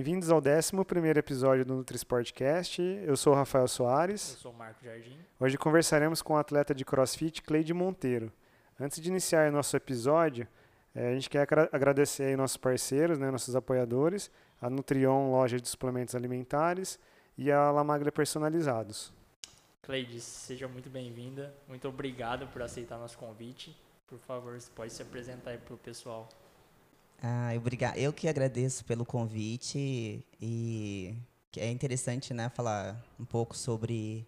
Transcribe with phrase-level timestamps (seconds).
[0.00, 0.72] Bem-vindos ao 11
[1.14, 2.80] episódio do NutriSportcast.
[2.80, 4.30] Eu sou o Rafael Soares.
[4.30, 5.18] Eu sou o Marco Jardim.
[5.38, 8.32] Hoje conversaremos com o atleta de crossfit Cleide Monteiro.
[8.80, 10.48] Antes de iniciar nosso episódio,
[10.94, 15.68] eh, a gente quer agradecer aí nossos parceiros, né, nossos apoiadores, a Nutrion, loja de
[15.68, 16.98] suplementos alimentares,
[17.36, 19.12] e a Lamaglia Personalizados.
[19.82, 21.54] Cleide, seja muito bem-vinda.
[21.68, 23.78] Muito obrigado por aceitar nosso convite.
[24.06, 26.26] Por favor, você pode se apresentar aí para o pessoal.
[27.22, 27.98] Ah, obrigado.
[27.98, 31.14] Eu que agradeço pelo convite e
[31.56, 34.26] é interessante, né, falar um pouco sobre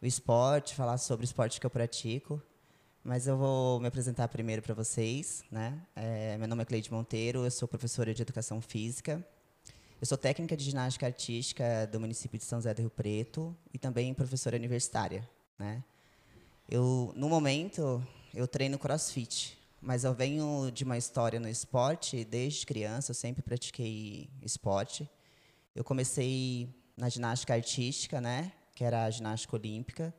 [0.00, 2.42] o esporte, falar sobre o esporte que eu pratico.
[3.04, 5.78] Mas eu vou me apresentar primeiro para vocês, né?
[5.94, 9.22] É, meu nome é Cleide Monteiro, eu sou professora de educação física.
[10.00, 13.78] Eu sou técnica de ginástica artística do município de São José do Rio Preto e
[13.78, 15.82] também professora universitária, né?
[16.68, 18.02] Eu, no momento,
[18.32, 23.42] eu treino CrossFit, mas eu venho de uma história no esporte, desde criança eu sempre
[23.42, 25.10] pratiquei esporte.
[25.74, 30.14] Eu comecei na ginástica artística, né, que era a ginástica olímpica.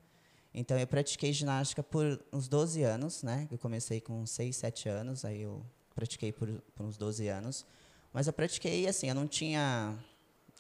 [0.54, 3.48] Então eu pratiquei ginástica por uns 12 anos, né?
[3.50, 7.66] Eu comecei com 6, 7 anos, aí eu pratiquei por, por uns 12 anos.
[8.12, 9.98] Mas eu pratiquei assim, eu não tinha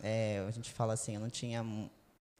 [0.01, 1.63] é, a gente fala assim, eu não tinha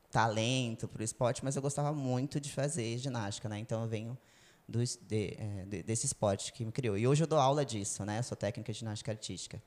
[0.10, 3.60] talento para o esporte, mas eu gostava muito de fazer ginástica, né?
[3.60, 4.18] Então eu venho
[4.68, 6.98] do, é, de, desse esporte que me criou.
[6.98, 8.22] E hoje eu dou aula disso, né?
[8.22, 9.62] Sou técnica de ginástica artística.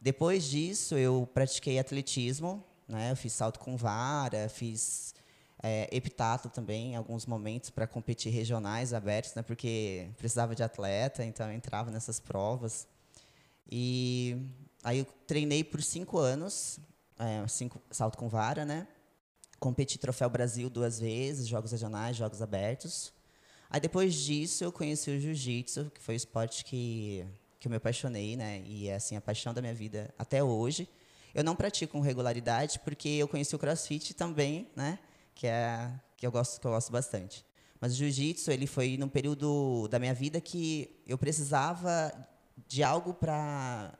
[0.00, 3.10] Depois disso, eu pratiquei atletismo, né?
[3.10, 5.14] Eu fiz salto com vara, fiz
[5.62, 9.42] é, epitáculo também, em alguns momentos, para competir regionais abertos, né?
[9.42, 12.88] Porque precisava de atleta, então eu entrava nessas provas.
[13.70, 14.36] E
[14.82, 16.78] aí eu treinei por cinco anos,
[17.18, 18.88] é, cinco, salto com vara, né?
[19.58, 23.12] Competi Troféu Brasil duas vezes, jogos regionais, jogos abertos.
[23.72, 27.24] Aí depois disso eu conheci o jiu-jitsu, que foi o esporte que,
[27.60, 28.62] que eu me apaixonei, né?
[28.66, 30.88] E é assim, a paixão da minha vida até hoje.
[31.32, 34.98] Eu não pratico com regularidade porque eu conheci o CrossFit também, né?
[35.36, 37.46] Que é que eu gosto que eu gosto bastante.
[37.80, 42.12] Mas o jiu-jitsu, ele foi num período da minha vida que eu precisava
[42.66, 43.96] de algo para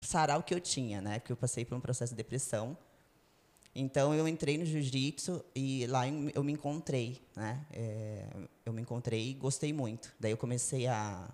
[0.00, 1.18] sarar o que eu tinha, né?
[1.18, 2.76] Porque eu passei por um processo de depressão
[3.78, 7.62] então eu entrei no jiu-jitsu e lá eu me encontrei, né?
[7.70, 8.26] É,
[8.64, 10.14] eu me encontrei e gostei muito.
[10.18, 11.30] Daí eu comecei a,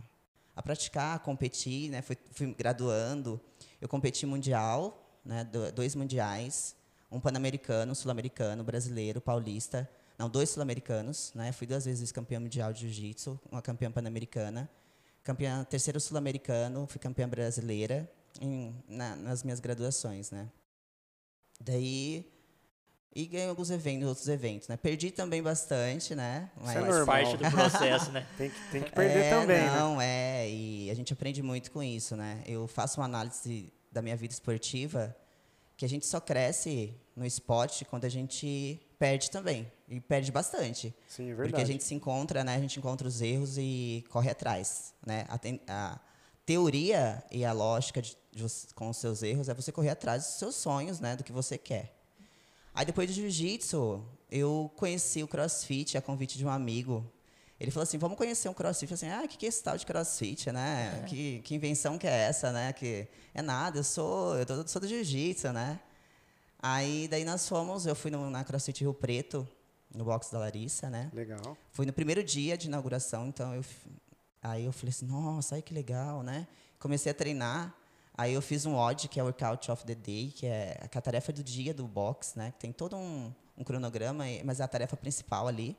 [0.56, 2.02] a praticar, a competir, né?
[2.02, 3.40] Fui, fui graduando.
[3.80, 5.48] Eu competi mundial, né?
[5.72, 6.74] dois mundiais,
[7.12, 9.88] um pan-americano, sul-americano, brasileiro, paulista.
[10.18, 11.52] Não, dois sul-americanos, né?
[11.52, 14.68] Fui duas vezes campeã mundial de jiu-jitsu, uma campeã pan-americana,
[15.22, 18.10] campeã terceiro sul-americano, fui campeã brasileira
[18.40, 20.48] em, na, nas minhas graduações, né?
[21.60, 22.31] Daí
[23.14, 24.76] e ganhei alguns eventos, outros eventos, né?
[24.76, 26.50] Perdi também bastante, né?
[26.56, 27.06] Mas Isso é normal.
[27.06, 28.26] parte do processo, né?
[28.38, 29.76] tem, que, tem que perder é, também, né?
[29.78, 30.06] Não, né?
[30.46, 30.50] é.
[30.50, 32.42] E a gente aprende muito com isso, né?
[32.46, 35.14] Eu faço uma análise da minha vida esportiva
[35.76, 39.70] que a gente só cresce no esporte quando a gente perde também.
[39.88, 40.94] E perde bastante.
[41.06, 41.50] Sim, é verdade.
[41.50, 42.56] Porque a gente se encontra, né?
[42.56, 45.26] A gente encontra os erros e corre atrás, né?
[45.28, 46.00] A, a
[46.46, 48.44] teoria e a lógica de, de,
[48.74, 51.14] com os seus erros é você correr atrás dos seus sonhos, né?
[51.14, 52.01] Do que você quer.
[52.74, 57.10] Aí depois do jiu-jitsu, eu conheci o crossfit a convite de um amigo.
[57.60, 58.90] Ele falou assim, vamos conhecer um crossfit.
[58.90, 61.02] Eu falei assim, ah, o que, que é esse tal de crossfit, né?
[61.02, 61.06] É.
[61.06, 62.72] Que, que invenção que é essa, né?
[62.72, 65.78] Que é nada, eu sou, eu sou do jiu-jitsu, né?
[66.58, 69.46] Aí daí nós fomos, eu fui no, na CrossFit Rio Preto,
[69.92, 71.10] no box da Larissa, né?
[71.12, 71.56] Legal.
[71.72, 73.64] Fui no primeiro dia de inauguração, então eu
[74.40, 76.46] aí eu falei assim, nossa, aí que legal, né?
[76.78, 77.74] Comecei a treinar.
[78.14, 81.00] Aí eu fiz um odd, que é o Workout of the Day, que é a
[81.00, 82.52] tarefa do dia do box, né?
[82.58, 85.76] Tem todo um, um cronograma, mas é a tarefa principal ali.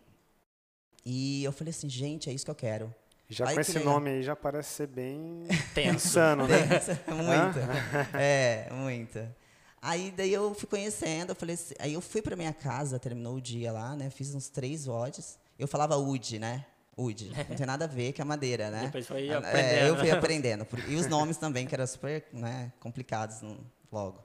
[1.06, 2.94] E eu falei assim, gente, é isso que eu quero.
[3.30, 5.48] Já aí com esse nome aí já parece ser bem
[5.94, 6.58] insano, né?
[7.08, 7.60] muito.
[8.18, 9.20] é, muito.
[9.82, 13.36] Aí daí eu fui conhecendo, eu falei assim, aí eu fui para minha casa, terminou
[13.36, 14.10] o dia lá, né?
[14.10, 15.38] Fiz uns três odds.
[15.60, 16.66] Eu falava UD, né?
[16.96, 17.32] Ude.
[17.50, 18.86] Não tem nada a ver com a madeira, né?
[18.86, 19.74] Depois foi é, aprendendo.
[19.74, 20.68] É, eu fui aprendendo.
[20.88, 23.42] E os nomes também, que eram super né, complicados
[23.92, 24.24] logo.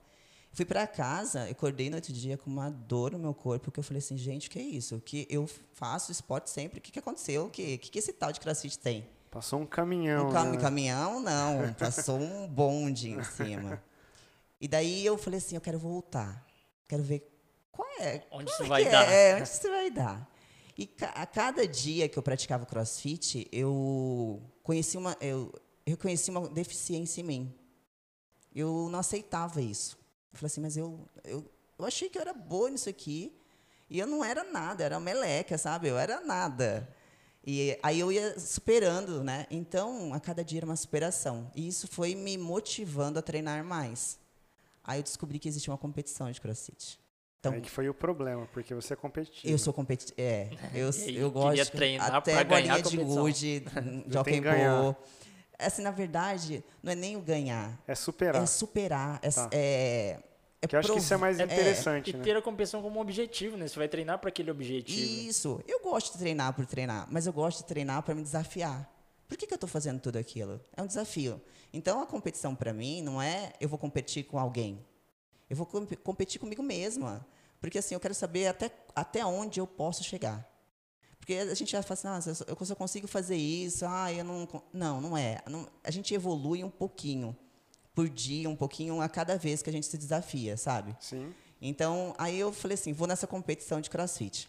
[0.52, 3.84] Fui para casa, acordei no outro dia com uma dor no meu corpo, porque eu
[3.84, 5.00] falei assim, gente, o que é isso?
[5.04, 7.46] Que eu faço esporte sempre, o que, que aconteceu?
[7.46, 9.06] O que, que, que esse tal de crossfit tem?
[9.30, 10.28] Passou um caminhão.
[10.28, 10.58] Um cam né?
[10.58, 11.72] caminhão, não.
[11.74, 13.82] Passou um bonde em cima.
[14.60, 16.44] E daí eu falei assim, eu quero voltar.
[16.88, 17.30] Quero ver
[17.70, 18.22] qual é.
[18.30, 19.12] Onde isso é vai dar.
[19.12, 20.28] É, onde isso vai dar.
[20.78, 25.52] E a cada dia que eu praticava crossfit, eu conheci uma, eu
[25.84, 27.54] reconheci uma deficiência em mim.
[28.54, 29.98] Eu não aceitava isso.
[30.32, 31.44] Eu falei assim, mas eu, eu,
[31.76, 33.36] eu achei que eu era boa nisso aqui.
[33.90, 35.88] E eu não era nada, era meleca, sabe?
[35.88, 36.88] Eu era nada.
[37.44, 39.48] E aí eu ia superando, né?
[39.50, 41.50] Então, a cada dia era uma superação.
[41.56, 44.16] E isso foi me motivando a treinar mais.
[44.84, 47.00] Aí eu descobri que existia uma competição de crossfit.
[47.40, 49.52] Então, Aí que foi o problema, porque você é competitivo.
[49.52, 50.14] eu sou competitivo.
[50.18, 51.70] É, eu, E eu gosto.
[51.72, 53.22] treinar até pra ganhar a bolinha de competição.
[53.22, 53.64] gude,
[54.10, 54.96] jockey ball.
[55.56, 57.80] Assim, na verdade, não é nem o ganhar.
[57.86, 58.42] É superar.
[58.42, 59.18] É superar.
[59.22, 59.48] É, Tá.
[59.52, 60.18] é,
[60.62, 62.24] é que eu acho que isso é mais é- interessante, E né?
[62.24, 63.68] ter a competição como objetivo, né?
[63.68, 65.28] Você vai treinar para aquele objetivo.
[65.28, 65.60] Isso.
[65.66, 68.88] Eu gosto de treinar por treinar, mas eu gosto de treinar para me desafiar.
[69.28, 70.60] Por que, que eu estou fazendo tudo aquilo?
[70.76, 71.40] É um desafio.
[71.72, 74.84] Então, a competição para mim não é eu vou competir com alguém.
[75.48, 77.26] Eu vou comp- competir comigo mesma.
[77.60, 80.46] Porque assim, eu quero saber até, até onde eu posso chegar.
[81.18, 84.46] Porque a gente já fala assim, ah, eu só- consigo fazer isso, ah, eu não...
[84.46, 84.62] con-".
[84.72, 85.40] Não, não é.
[85.48, 87.36] Não- a gente evolui um pouquinho
[87.94, 90.96] por dia, um pouquinho a cada vez que a gente se desafia, sabe?
[91.00, 91.34] Sim.
[91.60, 94.48] Então, aí eu falei assim, vou nessa competição de crossfit.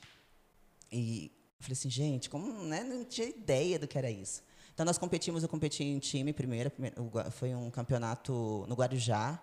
[0.92, 4.44] E falei assim, gente, como, né, não tinha ideia do que era isso.
[4.74, 6.96] Então, nós competimos, eu competi em time primeiro, primeiro
[7.32, 9.42] foi um campeonato no Guarujá.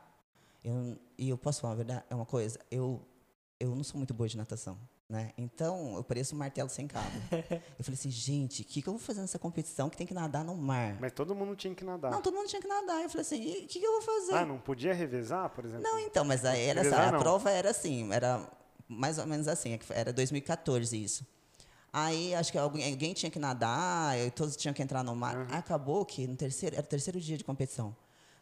[0.67, 3.01] Eu, e eu posso falar uma verdade, é uma coisa, eu,
[3.61, 4.77] eu não sou muito boa de natação,
[5.09, 5.33] né?
[5.39, 7.07] Então, eu pareço um martelo sem cabo.
[7.79, 10.13] eu falei assim, gente, o que, que eu vou fazer nessa competição que tem que
[10.13, 10.99] nadar no mar?
[11.01, 12.11] Mas todo mundo tinha que nadar.
[12.11, 13.01] Não, todo mundo tinha que nadar.
[13.01, 14.35] Eu falei assim, o que, que eu vou fazer?
[14.35, 15.85] ah, não podia revezar, por exemplo?
[15.85, 18.45] Não, então, mas aí era Revezar, essa, a prova era assim, era
[18.89, 21.25] mais ou menos assim, era 2014 isso.
[21.93, 25.37] Aí acho que alguém, alguém tinha que nadar, todos tinham que entrar no mar.
[25.37, 25.47] Uhum.
[25.53, 27.95] Acabou que no terceiro, era o terceiro dia de competição.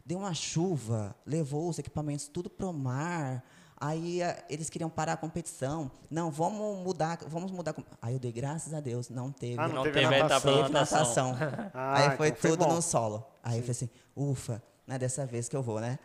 [0.04, 3.42] Deu uma chuva, levou os equipamentos tudo pro mar.
[3.76, 5.90] Aí a- eles queriam parar a competição.
[6.10, 7.74] Não, vamos mudar, vamos mudar.
[8.00, 9.58] Aí eu dei graças a Deus, não teve.
[9.60, 10.50] Ah, não, Não teve, teve natação.
[10.52, 11.32] etapa Teve natação.
[11.32, 11.70] natação.
[11.74, 12.74] Ah, aí foi então foi tudo bom.
[12.74, 13.26] no solo.
[13.42, 15.98] Aí eu falei assim, ufa, não é dessa vez que eu vou, né?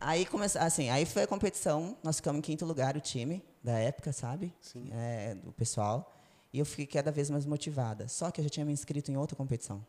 [0.00, 3.72] Aí começou, assim, aí foi a competição, nós ficamos em quinto lugar, o time da
[3.78, 4.54] época, sabe?
[4.60, 4.88] Sim.
[4.92, 6.14] É, do pessoal.
[6.52, 8.06] E eu fiquei cada vez mais motivada.
[8.08, 9.84] Só que eu já tinha me inscrito em outra competição.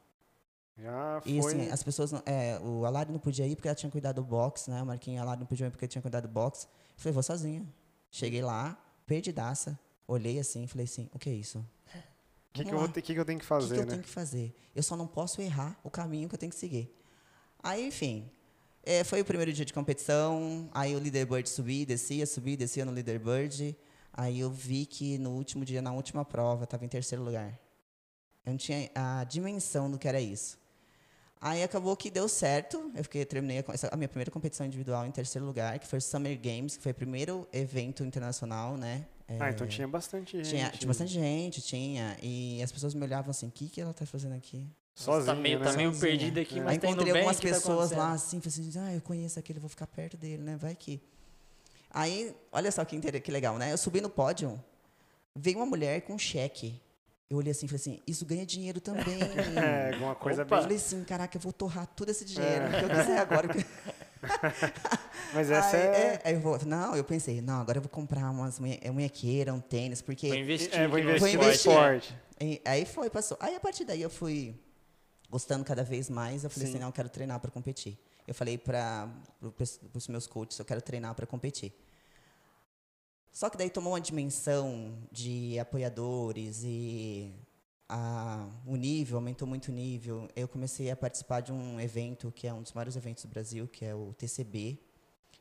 [0.81, 1.31] Já foi.
[1.31, 4.15] E assim, as pessoas, não, é, o Alari não podia ir porque ela tinha cuidado
[4.15, 4.81] do box, né?
[4.81, 6.63] O Marquinhos Alari não podia ir porque tinha cuidado do box.
[6.63, 7.67] Eu falei, vou sozinha.
[8.11, 11.59] Cheguei lá, perdidaça, olhei assim, falei assim, o que é isso?
[11.59, 13.91] O que, que, eu que, que eu tenho que O que, fazer, que eu né?
[13.91, 14.55] tenho que fazer?
[14.75, 16.93] Eu só não posso errar o caminho que eu tenho que seguir.
[17.61, 18.29] Aí, enfim,
[18.83, 20.69] é, foi o primeiro dia de competição.
[20.73, 23.77] Aí o leaderboard subia, descia, subia, descia no leaderboard.
[24.11, 27.59] Aí eu vi que no último dia, na última prova, estava em terceiro lugar.
[28.45, 30.58] Eu não tinha a dimensão do que era isso.
[31.41, 32.91] Aí acabou que deu certo.
[32.95, 36.37] Eu fiquei, terminei a, minha primeira competição individual em terceiro lugar, que foi o Summer
[36.39, 39.05] Games, que foi o primeiro evento internacional, né?
[39.39, 40.49] Ah, então É, tinha bastante gente.
[40.49, 42.17] tinha, tinha bastante gente, tinha.
[42.21, 44.67] E as pessoas me olhavam assim, o que, que ela tá fazendo aqui?
[44.95, 45.65] Sozinho, tá meio, né?
[45.65, 46.09] tá meio Sozinha.
[46.11, 46.61] perdido aqui, É.
[46.63, 48.93] mas Aí tá indo encontrei bem, algumas que tá pessoas lá assim, falei assim, ah,
[48.95, 50.57] eu conheço aquele, vou ficar perto dele, né?
[50.57, 50.99] Vai que.
[51.91, 53.71] Aí, olha só que, inter- que legal, né?
[53.71, 54.61] Eu subi no pódio,
[55.33, 56.81] veio uma mulher com um cheque.
[57.29, 59.19] Eu olhei assim e falei assim, isso ganha dinheiro também.
[59.55, 60.55] É, alguma coisa Opa.
[60.55, 60.63] Eu bem.
[60.63, 62.79] falei assim, caraca, eu vou torrar todo esse dinheiro É.
[62.79, 63.47] que eu quiser agora.
[65.33, 66.21] Mas essa aí, é.
[66.25, 69.53] aí eu vou, não, eu pensei, não, agora eu vou comprar umas munhe- é, munhequeira,
[69.53, 72.17] um tênis, porque Vou investir, É, vou investir no Vou esporte, né?
[72.17, 72.17] esporte.
[72.41, 73.37] E aí foi, passou.
[73.39, 74.55] Aí a partir daí eu fui
[75.29, 76.43] gostando cada vez mais.
[76.43, 76.73] Eu falei Sim.
[76.73, 77.97] assim, não, eu quero treinar para competir.
[78.27, 79.07] Eu falei para
[79.39, 79.53] pro,
[79.93, 81.73] os meus coaches, eu quero treinar para competir.
[83.39, 87.33] Só que daí tomou uma dimensão de apoiadores e
[87.87, 90.27] a, o nível, aumentou muito o nível.
[90.35, 93.65] Eu comecei a participar de um evento que é um dos maiores eventos do Brasil,
[93.65, 94.77] que é o TCB.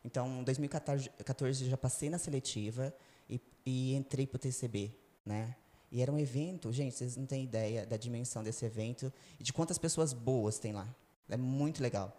[0.05, 2.95] Então, em 2014 14, eu já passei na seletiva
[3.29, 4.95] e, e entrei para o TCB,
[5.27, 5.57] né?
[5.91, 9.53] E era um evento, gente, vocês não têm ideia da dimensão desse evento e de
[9.53, 10.89] quantas pessoas boas tem lá.
[11.29, 12.17] É muito legal.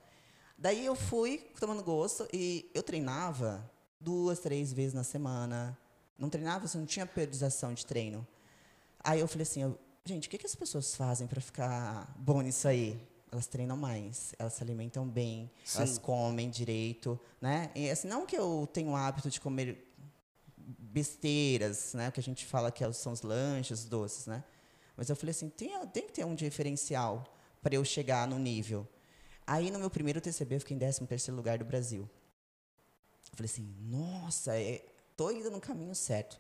[0.57, 3.65] Daí eu fui tomando gosto e eu treinava
[3.99, 5.77] duas, três vezes na semana.
[6.17, 8.25] Não treinava, você não tinha periodização de treino.
[9.03, 12.41] Aí eu falei assim, eu, gente, o que, que as pessoas fazem para ficar bom
[12.41, 13.01] nisso aí?
[13.31, 15.99] Elas treinam mais, elas se alimentam bem, elas Sim.
[16.01, 17.69] comem direito, né?
[17.75, 19.85] E assim, não que eu tenho o hábito de comer
[20.57, 22.09] besteiras, né?
[22.09, 24.43] O que a gente fala que é- são os lanches, os doces, né?
[24.97, 27.23] Mas eu falei assim, tem, tem que ter um diferencial
[27.61, 28.87] para eu chegar no nível.
[29.45, 32.09] Aí no meu primeiro TCB eu fiquei em 13 terceiro lugar do Brasil.
[33.43, 34.83] Eu falei assim, nossa, é,
[35.15, 36.39] tô indo no caminho certo.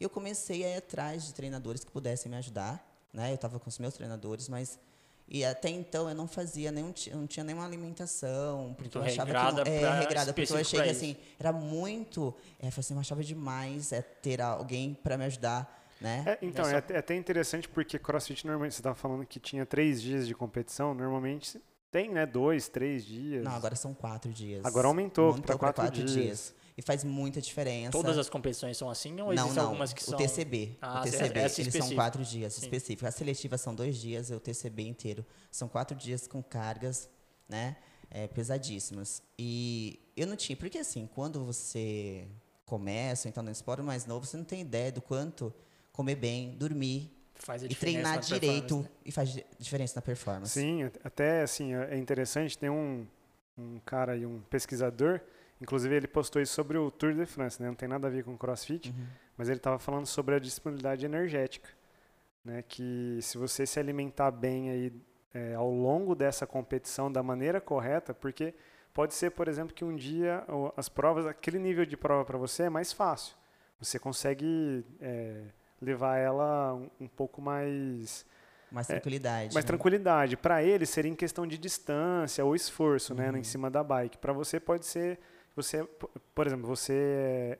[0.00, 3.30] Eu comecei a ir atrás de treinadores que pudessem me ajudar, né?
[3.30, 4.78] Eu estava com os meus treinadores, mas
[5.28, 9.26] e até então eu não fazia nenhum, não tinha nenhuma alimentação, porque Muito eu achava
[9.26, 12.80] regrada que não, é regrada, porque eu achei que assim era muito, é, eu falei
[12.80, 16.24] assim, eu achava demais é, ter alguém para me ajudar, né?
[16.26, 19.38] É, então, Nessa- é até, é até interessante porque CrossFit normalmente, você estava falando que
[19.38, 22.26] tinha três dias de competição, normalmente tem, né?
[22.26, 23.44] Dois, três dias.
[23.44, 24.64] Não, agora são quatro dias.
[24.64, 26.54] Agora aumentou Aumentou pra pra quatro dias.
[26.76, 27.90] E faz muita diferença.
[27.90, 29.64] Todas as competições são assim ou não, existem não.
[29.64, 30.16] algumas que o são...
[30.16, 30.78] TCB.
[30.80, 32.62] Ah, o essa- TCB, essa eles são quatro dias Sim.
[32.62, 33.08] específicos.
[33.08, 35.26] As seletivas são dois dias, e o TCB inteiro.
[35.50, 37.10] São quatro dias com cargas,
[37.48, 37.76] né?
[38.10, 39.22] é, pesadíssimas.
[39.38, 42.26] E eu não tinha, porque assim, quando você
[42.64, 45.52] começa, então no esporte mais novo, você não tem ideia do quanto
[45.92, 48.88] comer bem, dormir Faz a e diferença treinar na direito né?
[49.04, 50.52] e faz di- diferença na performance.
[50.58, 53.06] Sim, at- até assim, é interessante, tem um,
[53.56, 55.20] um cara aí, um pesquisador,
[55.60, 57.68] inclusive ele postou isso sobre o Tour de France, né?
[57.68, 59.06] Não tem nada a ver com CrossFit, Uhum.
[59.36, 61.68] mas ele estava falando sobre a disponibilidade energética,
[62.44, 62.62] né?
[62.66, 64.92] Que se você se alimentar bem aí
[65.32, 68.54] é, ao longo dessa competição da maneira correta, porque
[68.92, 70.44] pode ser, por exemplo, que um dia
[70.76, 73.36] as provas, aquele nível de prova para você é mais fácil,
[73.78, 75.42] você consegue é,
[75.80, 78.24] levar ela um, um pouco mais
[78.70, 79.50] Mais tranquilidade.
[79.50, 79.68] É, mais né?
[79.68, 80.36] tranquilidade.
[80.36, 83.36] Para ele seria em questão de distância ou esforço, né, Uhum.
[83.38, 84.18] em cima da bike.
[84.18, 85.18] Para você pode ser
[85.56, 85.86] você,
[86.38, 86.92] por exemplo, você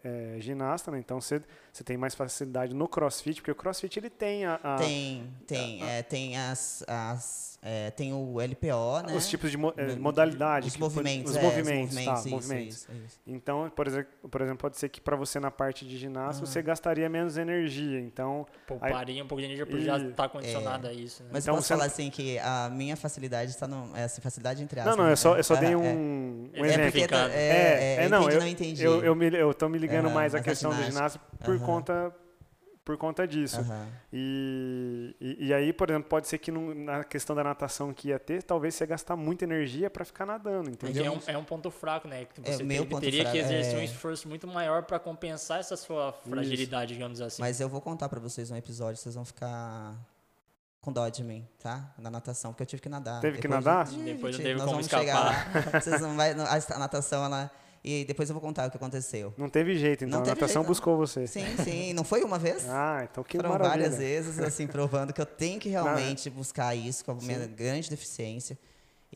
[0.04, 1.00] é, é ginasta, né?
[1.00, 1.42] Então você,
[1.72, 5.82] você tem mais facilidade no CrossFit, porque o CrossFit ele tem a, a- Tem, tem,
[5.84, 9.16] é, tem as, as é, tem o LPO, né?
[9.16, 12.26] os tipos de mo- é, modalidade, Os que movimentos, os é, movimentos, os tá, movimentos,
[12.26, 12.76] isso, movimentos.
[12.76, 13.20] isso, isso.
[13.26, 16.46] Então, por exemplo, por exemplo, pode ser que para você na parte de ginástica Ah.
[16.52, 17.98] você gastaria menos energia.
[17.98, 21.30] Então, Pouparia um pouco de energia porque já está condicionado a isso, né?
[21.32, 23.90] Mas Então posso você- falar assim que a minha facilidade está no.
[23.96, 24.96] É assim, facilidade entre não, aspas.
[24.96, 25.12] não, né?
[25.12, 25.76] eu só, eu só Ah, dei é.
[25.76, 27.08] um, um É É exemplo.
[27.08, 28.67] tá- é, É, é, é, não, eu- não entendi.
[28.78, 30.92] Eu, eu, me, eu tô me ligando mais à questão ginástica.
[30.98, 31.66] ginástica por Aham.
[31.66, 32.14] conta
[32.84, 33.60] por conta disso.
[33.60, 33.86] Aham.
[34.10, 38.18] E, e, e aí, por exemplo, pode ser que na questão da natação que ia
[38.18, 41.12] ter, talvez você ia gastar muita energia para ficar nadando, Porque entendeu?
[41.12, 42.24] é um, é um ponto fraco, né?
[42.24, 43.84] Que É, você meu teve- ponto teria que fraco, exercer um é.
[43.84, 47.42] esforço muito maior para compensar essa sua fragilidade, digamos assim.
[47.42, 49.94] Mas eu vou contar pra vocês um episódio, vocês vão ficar
[50.80, 51.92] com dó de mim, tá?
[51.98, 53.20] Na natação, porque eu tive que nadar.
[53.20, 53.84] Teve que Depois nadar?
[53.84, 55.72] de- Depois não teve nós como vamos chegar escapar.
[55.74, 55.80] lá.
[55.80, 57.50] Vocês não vai, a natação, ela...
[57.82, 59.32] E depois eu vou contar o que aconteceu.
[59.36, 61.26] Não teve jeito, então Não a natação jeito, buscou você.
[61.26, 61.92] Sim, sim.
[61.92, 62.66] Não foi uma vez?
[62.68, 63.70] Ah, então que Foram maravilha.
[63.82, 67.54] várias vezes, assim, provando que eu tenho que realmente buscar isso com a minha Sim.
[67.54, 68.58] grande deficiência.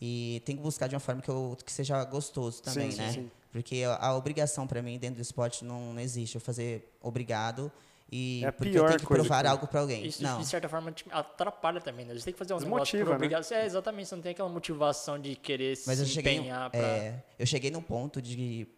[0.01, 3.13] E tenho que buscar de uma forma que, eu, que seja gostoso também, sim, né?
[3.13, 3.31] sim.
[3.53, 6.35] Porque a, a obrigação para mim dentro do esporte não, não existe.
[6.37, 7.71] Eu fazer obrigado
[8.15, 10.05] e É a porque eu pior tenho que coisa provar que- algo para alguém.
[10.07, 10.39] Isso, não.
[10.39, 12.13] de certa forma, atrapalha também, né?
[12.13, 13.17] Você tem que fazer um negócio Desmotiva, por né?
[13.17, 13.57] obrigação.
[13.57, 14.09] É, exatamente.
[14.11, 16.79] Você não tem aquela motivação de querer Mas eu se cheguei, empenhar pra...
[16.79, 18.69] é, eu cheguei num ponto de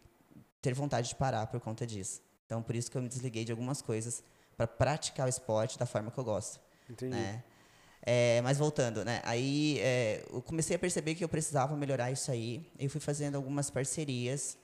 [0.62, 2.23] ter vontade de parar por conta disso.
[2.47, 4.23] Então, por isso que eu me desliguei de algumas coisas
[4.57, 6.61] para praticar o esporte da forma que eu gosto.
[6.88, 7.11] Entendi.
[7.17, 7.43] né?
[8.07, 9.21] É, mas voltando, né?
[9.25, 12.71] Aí é, eu comecei a perceber que eu precisava melhorar isso aí.
[12.79, 14.57] Eu fui fazendo algumas parcerias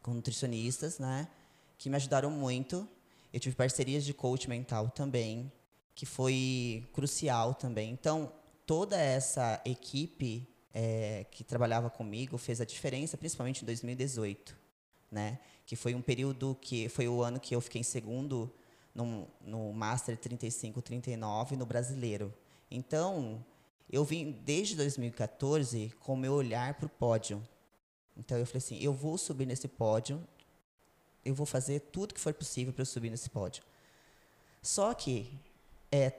[0.00, 1.28] com nutricionistas, né?
[1.76, 2.88] Que me ajudaram muito.
[3.34, 5.50] Eu tive parcerias de coach mental também,
[5.92, 7.90] que foi crucial também.
[7.90, 8.32] Então,
[8.64, 14.56] toda essa equipe é, que trabalhava comigo fez a diferença, principalmente em 2018,
[15.10, 15.40] né?
[15.66, 18.54] Que foi um período que foi o ano que eu fiquei em segundo
[18.94, 22.32] no, no Master 35-39 no Brasileiro.
[22.70, 23.44] Então,
[23.90, 27.42] eu vim desde 2014 com o meu olhar para o pódio.
[28.16, 30.22] Então, eu falei assim: eu vou subir nesse pódio,
[31.24, 33.62] eu vou fazer tudo que for possível para eu subir nesse pódio.
[34.62, 35.30] Só que,
[35.92, 36.12] é,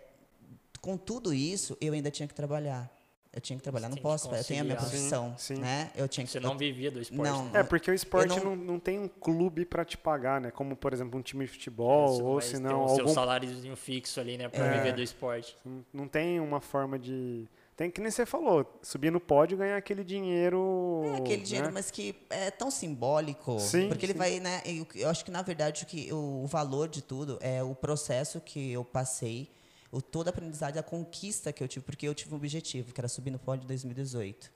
[0.81, 2.91] com tudo isso, eu ainda tinha que trabalhar.
[3.33, 5.09] Eu tinha que trabalhar, não Tem que posso, eu tenho a minha conciliar.
[5.09, 5.61] profissão, Sim, sim.
[5.61, 5.91] né?
[5.93, 7.29] Eu tinha que Você não vivia do esporte.
[7.29, 7.59] Não, né?
[7.59, 8.55] É, porque o esporte não...
[8.55, 10.51] não- Não, tem um clube para te pagar, né?
[10.51, 13.13] Como, por exemplo, um time de futebol, Você ou se ter não, o seu algum...
[13.13, 14.47] saláriozinho fixo ali, né?
[14.47, 14.77] Pra É.
[14.77, 15.53] viver do esporte.
[15.65, 17.45] Não- Não tem uma forma de...
[17.75, 21.01] Tem que nem você falou, subir no pódio e ganhar aquele dinheiro...
[21.13, 21.73] É aquele dinheiro, né?
[21.73, 23.59] mas que é tão simbólico.
[23.59, 24.19] Sim, porque ele sim.
[24.19, 24.61] vai, né?
[24.65, 27.75] Eu, eu acho que, na verdade, o, que, o, o valor de tudo é o
[27.75, 29.51] processo que eu passei,
[29.91, 33.01] o, toda a aprendizagem, a conquista que eu tive, porque eu tive um objetivo, que
[33.01, 34.49] era subir no pódio em 2018.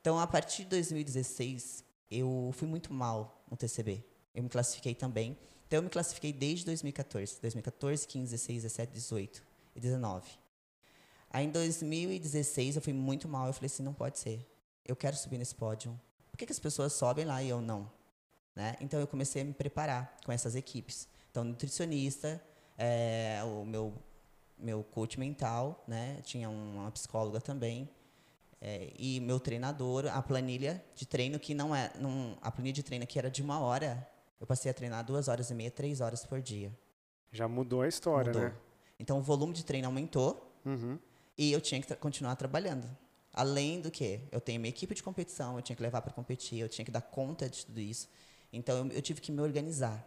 [0.00, 4.02] Então, a partir de 2016, eu fui muito mal no TCB.
[4.34, 5.36] Eu me classifiquei também.
[5.66, 7.42] Então, eu me classifiquei desde 2014.
[7.42, 9.42] 2014, 15, 16, 17, 18
[9.76, 10.47] e 19.
[11.30, 13.46] Aí, em 2016, eu fui muito mal.
[13.46, 14.46] Eu falei assim, não pode ser.
[14.84, 15.98] Eu quero subir nesse pódio.
[16.30, 17.90] Por que, que as pessoas sobem lá e eu não?
[18.54, 18.76] Né?
[18.80, 21.08] Então, eu comecei a me preparar com essas equipes.
[21.30, 22.42] Então, nutricionista,
[22.76, 23.94] é, o meu,
[24.58, 26.20] meu coach mental, né?
[26.22, 27.88] tinha uma psicóloga também,
[28.60, 32.82] é, e meu treinador, a planilha de treino que não é, não, a planilha de
[32.82, 34.08] treino que era de uma hora,
[34.40, 36.72] eu passei a treinar duas horas e meia, três horas por dia.
[37.30, 38.48] Já mudou a história, Mudou.
[38.48, 38.54] né?
[38.98, 40.98] Então o volume de treino aumentou Uhum.
[41.38, 42.86] E eu tinha que tra- continuar trabalhando.
[43.32, 46.58] Além do que, eu tenho minha equipe de competição, eu tinha que levar para competir,
[46.58, 48.08] eu tinha que dar conta de tudo isso.
[48.52, 50.04] Então eu, eu tive que me organizar.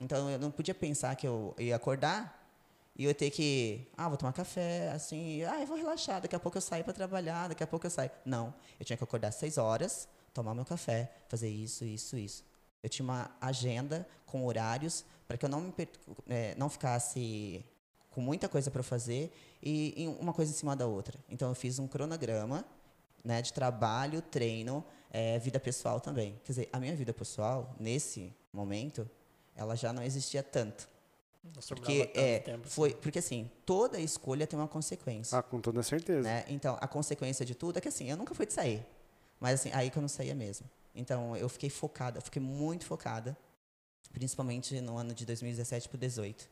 [0.00, 2.46] Então eu não podia pensar que eu ia acordar
[2.94, 6.36] e eu ia ter que, ah, vou tomar café, assim, ah, eu vou relaxar, daqui
[6.36, 8.10] a pouco eu saio para trabalhar, daqui a pouco eu saio.
[8.24, 12.44] Não, eu tinha que acordar às seis horas, tomar meu café, fazer isso, isso, isso.
[12.82, 15.72] Eu tinha uma agenda com horários para que eu não me
[16.28, 17.64] eh, não ficasse
[18.18, 19.32] com muita coisa para fazer
[19.62, 21.16] e, e uma coisa em cima da outra.
[21.28, 22.64] Então eu fiz um cronograma
[23.24, 23.42] né?
[23.42, 26.40] De trabalho, treino, é, vida pessoal também.
[26.44, 29.08] Quer dizer, a minha vida pessoal, nesse momento,
[29.54, 30.88] ela já não existia tanto.
[31.60, 32.74] Sobrava Porque, é, tempo assim.
[32.74, 35.38] foi, porque assim, toda escolha tem uma consequência.
[35.38, 36.22] Ah, com toda certeza.
[36.22, 36.44] né?
[36.48, 38.84] Então, a consequência de tudo é que assim, eu nunca fui de sair.
[39.40, 40.68] Mas assim, aí que eu não saía mesmo.
[40.94, 43.36] Então, eu fiquei focada, eu fiquei muito focada,
[44.12, 46.48] principalmente no ano de 2017 para 2018.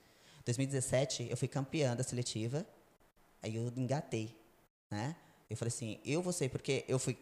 [0.47, 2.65] 2017, eu fui campeã da seletiva,
[3.43, 4.35] aí eu engatei,
[4.89, 5.17] né?
[5.51, 7.19] Eu falei assim, eu vou ser, porque eu fui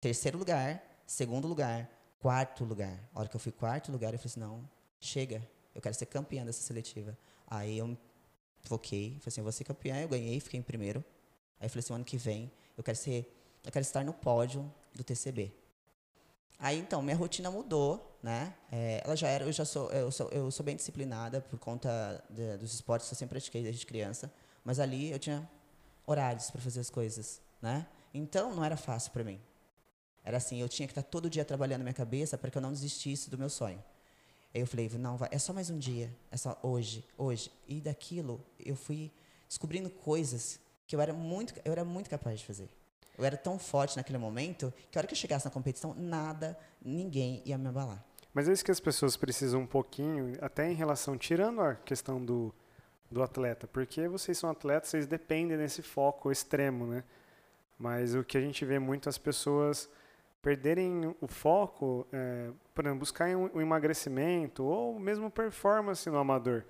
[0.00, 1.90] terceiro lugar, segundo lugar,
[2.20, 2.98] quarto lugar.
[3.14, 4.68] A hora que eu fui quarto lugar, eu falei assim, não,
[5.00, 7.16] chega, eu quero ser campeã dessa seletiva.
[7.46, 7.96] Aí eu
[8.64, 11.02] foquei, falei assim, eu vou ser campeã, eu ganhei, fiquei em primeiro.
[11.58, 14.70] Aí eu falei assim, ano que vem, eu quero ser, eu quero estar no pódio
[14.94, 15.50] do TCB.
[16.58, 18.54] Aí então, minha rotina mudou, né?
[18.72, 22.22] É, ela já era, eu já sou, eu sou, eu sou bem disciplinada por conta
[22.30, 24.32] de- dos esportes que eu sempre pratiquei desde criança,
[24.64, 25.48] mas ali eu tinha
[26.06, 27.86] horários para fazer as coisas, né?
[28.14, 29.40] Então não era fácil para mim.
[30.24, 32.72] Era assim, eu tinha que estar todo dia trabalhando minha cabeça para que eu não
[32.72, 33.82] desistisse do meu sonho.
[34.54, 37.50] Aí eu falei, não, vai, é só mais um dia, é só hoje, hoje.
[37.68, 39.12] E daquilo eu fui
[39.48, 42.68] descobrindo coisas que eu era muito, eu era muito capaz de fazer.
[43.18, 46.58] Eu era tão forte naquele momento que a hora que eu chegasse na competição, nada,
[46.82, 48.04] ninguém ia me abalar.
[48.32, 52.22] Mas é isso que as pessoas precisam um pouquinho, até em relação, tirando a questão
[52.22, 52.54] do,
[53.10, 57.02] do atleta, porque vocês são atletas, vocês dependem desse foco extremo, né?
[57.78, 59.88] Mas o que a gente vê muito as pessoas
[60.42, 66.62] perderem o foco, é, por exemplo, buscar um, um emagrecimento ou mesmo performance no amador.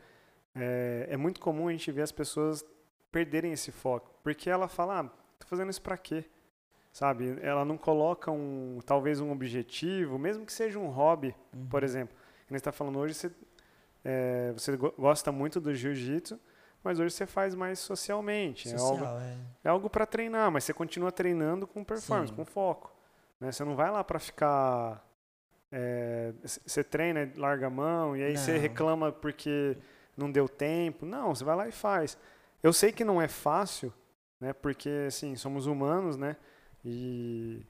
[0.55, 2.65] É, é muito comum a gente ver as pessoas
[3.13, 5.05] perderem esse foco, porque ela fala, ah,
[5.39, 6.25] tô fazendo isso pra quê?
[6.97, 7.39] Sabe?
[7.43, 11.37] Ela não coloca um, talvez um objetivo, mesmo que seja um hobby,
[11.69, 12.17] por exemplo.
[12.49, 13.31] Nem está falando hoje, você,
[14.03, 16.41] é, você go- gosta muito do jiu-jitsu,
[16.83, 18.71] mas hoje você faz mais socialmente.
[18.71, 19.37] é algo, Social, é.
[19.65, 22.35] é algo para treinar, mas você continua treinando com performance, Sim.
[22.37, 22.91] com foco.
[23.39, 23.53] Né?
[23.53, 25.07] Você não vai lá para ficar.
[25.71, 26.33] é,
[26.65, 28.61] você treina, larga a mão, e aí você Não.
[28.61, 29.77] reclama porque
[30.17, 31.05] não deu tempo.
[31.05, 32.17] Não, você vai lá e faz.
[32.63, 33.93] Eu sei que não é fácil,
[34.41, 34.55] né?
[34.55, 36.37] Porque assim, somos humanos, né?
[36.89, 37.67] E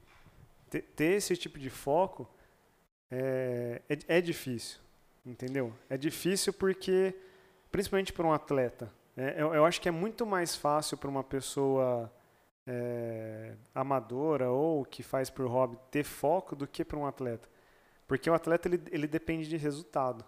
[0.68, 2.28] te- ter esse tipo de foco
[3.10, 4.78] é, é, é difícil,
[5.24, 5.72] entendeu?
[5.88, 7.14] É difícil porque,
[7.72, 11.24] principalmente para um atleta, né, eu, eu acho que é muito mais fácil para uma
[11.24, 12.12] pessoa
[12.66, 17.48] é, amadora ou que faz por hobby ter foco do que para um atleta.
[18.06, 20.24] Porque o atleta ele, ele depende de resultado.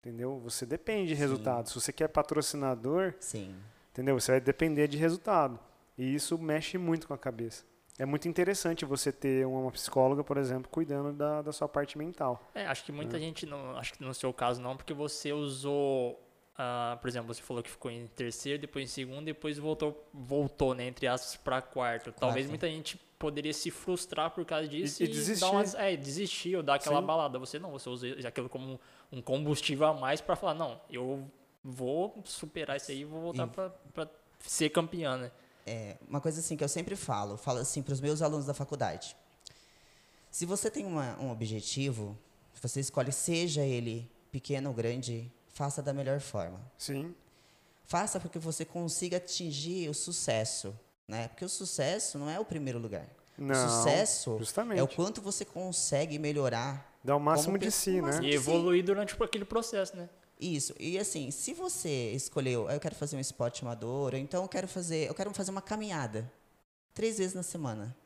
[0.00, 0.38] Entendeu?
[0.40, 1.20] Você depende de Sim.
[1.20, 1.68] resultado.
[1.68, 3.54] Se você quer patrocinador, Sim.
[3.92, 4.18] entendeu?
[4.18, 5.58] Você vai depender de resultado.
[5.96, 7.64] E isso mexe muito com a cabeça.
[7.98, 12.40] É muito interessante você ter uma psicóloga, por exemplo, cuidando da, da sua parte mental.
[12.54, 13.76] É, acho que muita gente não.
[13.76, 16.22] Acho que no seu caso não, porque você usou.
[16.56, 20.74] ah, por exemplo, você falou que ficou em terceiro, depois em segundo, depois voltou, voltou,
[20.74, 22.12] né, entre aspas, para quarto.
[22.12, 22.50] Talvez Quarto.
[22.50, 25.40] muita gente poderia se frustrar por causa disso E- e, e desistir.
[25.40, 27.06] dar umas, é, desistir ou dar aquela Sim.
[27.06, 27.36] balada.
[27.40, 28.78] Você não, você usa aquilo como
[29.10, 31.28] um combustível a mais para falar, não, eu
[31.64, 34.08] vou superar isso aí e vou voltar para
[34.38, 35.32] ser campeã, né?
[35.68, 38.54] É, uma coisa assim que eu sempre falo, falo assim para os meus alunos da
[38.54, 39.14] faculdade.
[40.30, 42.16] Se você tem uma- um objetivo,
[42.60, 46.60] você escolhe, seja ele pequeno ou grande, faça da melhor forma.
[46.78, 47.14] Sim,
[47.84, 51.26] Faça para que você consiga atingir o sucesso, né?
[51.28, 53.08] Porque o sucesso não é o primeiro lugar.
[53.38, 54.78] não, o sucesso justamente.
[54.78, 58.20] é o quanto você consegue melhorar Dá o máximo como de si, né?
[58.22, 60.06] E evoluir durante aquele processo, né?
[60.40, 60.72] Isso.
[60.78, 64.48] E assim, se você escolheu, "Ah, eu quero fazer um esporte amador, ou então eu
[64.48, 66.30] quero fazer, eu quero fazer uma caminhada
[66.94, 67.96] três vezes na semana.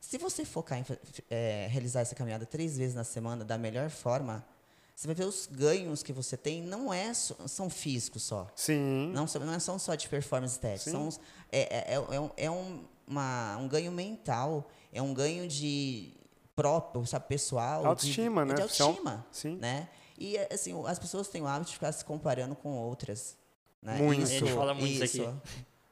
[0.00, 0.84] Se você focar em
[1.28, 4.46] eh, realizar essa caminhada três vezes na semana da melhor forma,
[4.94, 6.62] você vai ver os ganhos que você tem.
[6.62, 8.46] Não é são físicos só.
[8.56, 10.90] Sim, Não, são- não são só de performance estética.
[10.90, 11.08] São,
[11.52, 16.12] é, é, é, é um, é um, uma- um ganho mental, é um ganho de
[16.56, 17.82] próprio, sabe, pessoal.
[17.82, 18.54] de- Autoestima, né?
[18.54, 19.56] De Você é um- autoestima sim.
[19.56, 19.88] né?
[20.18, 23.36] E assim, as pessoas têm o hábito de ficar se comparando com outras,
[23.80, 23.96] né?
[23.98, 24.22] Muito.
[24.22, 25.38] A gente fala muito isso aqui.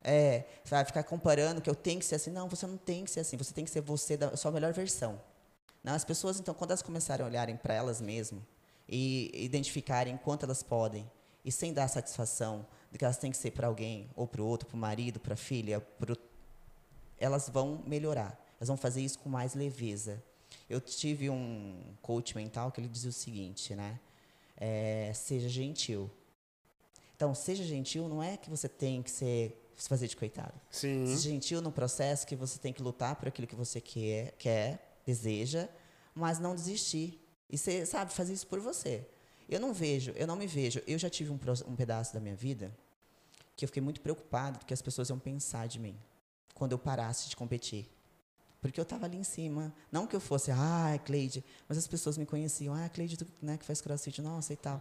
[0.03, 2.31] É, sabe, ficar comparando que eu tenho que ser assim.
[2.31, 3.37] Não, você não tem que ser assim.
[3.37, 5.21] Você tem que ser você da sua melhor versão.
[5.83, 8.43] Não, as pessoas, então, quando elas começarem a olharem para elas mesmas
[8.89, 11.09] e identificarem quanto elas podem
[11.45, 14.47] e sem dar satisfação de que elas têm que ser para alguém ou para o
[14.47, 16.17] outro, para o marido, para a filha, pro...
[17.19, 18.37] elas vão melhorar.
[18.59, 20.23] Elas vão fazer isso com mais leveza.
[20.69, 24.01] Eu tive um coach mental que ele dizia o seguinte, né?
[24.57, 26.11] É, seja gentil.
[27.15, 30.55] Então, seja gentil não é que você tem que ser se fazer de coitado.
[30.71, 31.07] Sim.
[31.07, 34.99] Seja gentil no processo que você tem que lutar por aquilo que você quer, quer
[35.05, 35.69] deseja,
[36.15, 37.23] mas não desistir.
[37.49, 39.07] E você sabe fazer isso por você.
[39.49, 40.83] Eu não vejo, eu não me vejo.
[40.87, 42.75] Eu já tive um, um pedaço da minha vida
[43.55, 45.97] que eu fiquei muito preocupado do que as pessoas iam pensar de mim
[46.55, 47.89] quando eu parasse de competir.
[48.67, 49.73] Porque eu estava ali em cima.
[49.93, 52.75] Não que eu fosse, ah, Cleide, mas as pessoas me conheciam.
[52.75, 54.81] Ah, Cleide, tu, né, que faz crossfit, nossa e tal.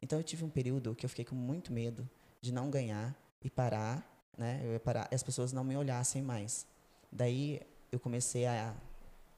[0.00, 2.08] Então eu tive um período que eu fiquei com muito medo
[2.40, 4.60] de não ganhar e parar, né?
[4.64, 6.66] Eu ia parar e as pessoas não me olhassem mais.
[7.10, 8.74] Daí eu comecei a,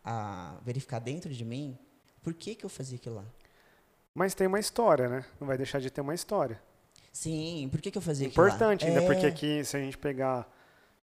[0.04, 1.76] a verificar dentro de mim
[2.22, 3.24] por que, que eu fazia aquilo lá.
[4.14, 5.24] Mas tem uma história, né?
[5.40, 6.61] Não vai deixar de ter uma história.
[7.12, 8.90] Sim, por que, que eu fazia aquilo Importante lá?
[8.90, 10.48] ainda, É, porque aqui, se a gente pegar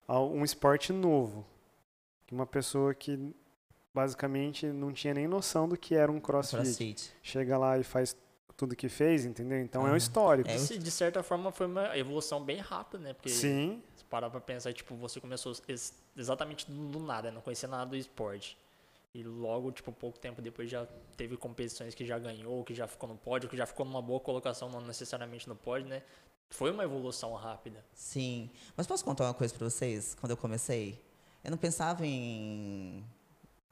[0.09, 1.47] um esporte novo,
[2.27, 3.35] que uma pessoa que
[3.95, 7.13] basicamente não tinha nem noção do que era um crossfit, crossfit.
[7.23, 8.17] chega lá e faz
[8.57, 9.59] tudo que fez, entendeu?
[9.61, 10.49] Então é um histórico.
[10.49, 13.13] É, de certa forma, foi uma evolução bem rápida, né?
[13.13, 17.41] Porque Sim, se parar pra pensar, tipo, você começou ex- exatamente do do nada, não
[17.41, 18.57] conhecia nada do esporte.
[19.15, 23.07] E logo, tipo, pouco tempo depois já teve competições que já ganhou, que já ficou
[23.09, 26.03] no pódio, que já ficou numa boa colocação, não necessariamente no pódio, né?
[26.49, 27.85] Foi uma evolução rápida.
[27.93, 28.49] Sim.
[28.77, 30.15] Mas posso contar uma coisa pra vocês?
[30.15, 30.99] Quando eu comecei,
[31.45, 33.05] eu não pensava em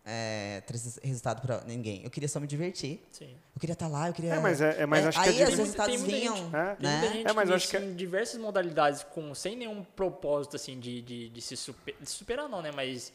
[0.04, 2.02] é, trazer resultado pra ninguém.
[2.02, 3.00] Eu queria só me divertir.
[3.12, 3.34] Sim.
[3.54, 4.34] Eu queria estar lá, eu queria.
[4.34, 6.36] é, mas, é, é, mas É, acho que aí é os resultados muita vinham.
[6.36, 6.50] gente-.
[6.50, 6.98] Tem né?
[7.00, 10.78] muita gente É, mas que acho que em diversas modalidades com, sem nenhum propósito, assim,
[10.80, 12.70] de, de, de se super, de superar, não, né?
[12.74, 13.12] Mas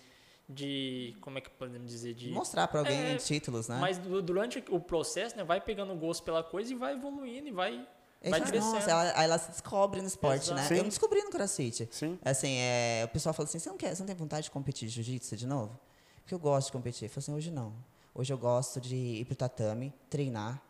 [0.48, 2.14] de, como é que podemos dizer?
[2.14, 3.78] De, Mostrar pra alguém É, títulos, né?
[3.80, 7.52] Mas du- durante o processo, né, vai pegando gosto pela coisa e vai evoluindo e
[7.52, 7.86] vai,
[8.22, 8.74] vai Eles- crescendo.
[8.74, 10.62] Nossa, ela, aí ela se descobre no esporte, Exato.
[10.62, 10.68] né?
[10.68, 10.76] Sim.
[10.76, 11.88] Eu me descobri no crossfit.
[11.92, 14.52] Sim, Assim, é, o pessoal fala assim, você não, quer, você não tem vontade de
[14.52, 15.80] competir jiu-jitsu de novo?
[16.22, 17.06] Porque eu gosto de competir.
[17.06, 17.74] Eu falei assim, hoje não.
[18.14, 20.62] Hoje eu gosto de ir pro tatame, treinar,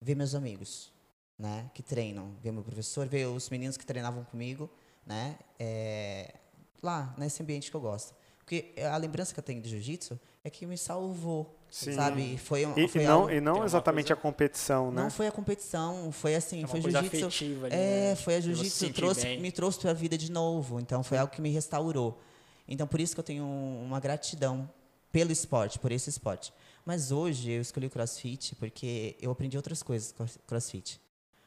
[0.00, 0.92] ver meus amigos,
[1.38, 1.70] né?
[1.74, 2.34] Que treinam.
[2.42, 4.70] Ver meu professor, ver os meninos que treinavam comigo,
[5.04, 5.36] né?
[5.58, 6.34] É,
[6.82, 8.14] lá, nesse ambiente que eu gosto.
[8.38, 11.94] Porque a lembrança que eu tenho de jiu-jitsu é que me salvou, Sim.
[11.94, 12.36] sabe?
[12.36, 15.02] Foi, um, e, foi e não, algo- e não exatamente coisa- a competição, né?
[15.04, 17.66] não foi a competição, foi assim, É uma foi jiu-jitsu.
[17.70, 18.16] É, né?
[18.16, 19.40] foi a jiu-jitsu trouxe, bem.
[19.40, 20.78] me trouxe para a vida de novo.
[20.78, 22.20] Então foi algo que me restaurou.
[22.68, 24.68] Então por isso que eu tenho uma gratidão
[25.10, 26.52] pelo esporte, por esse esporte.
[26.84, 31.00] Mas hoje eu escolhi o CrossFit porque eu aprendi outras coisas com o CrossFit.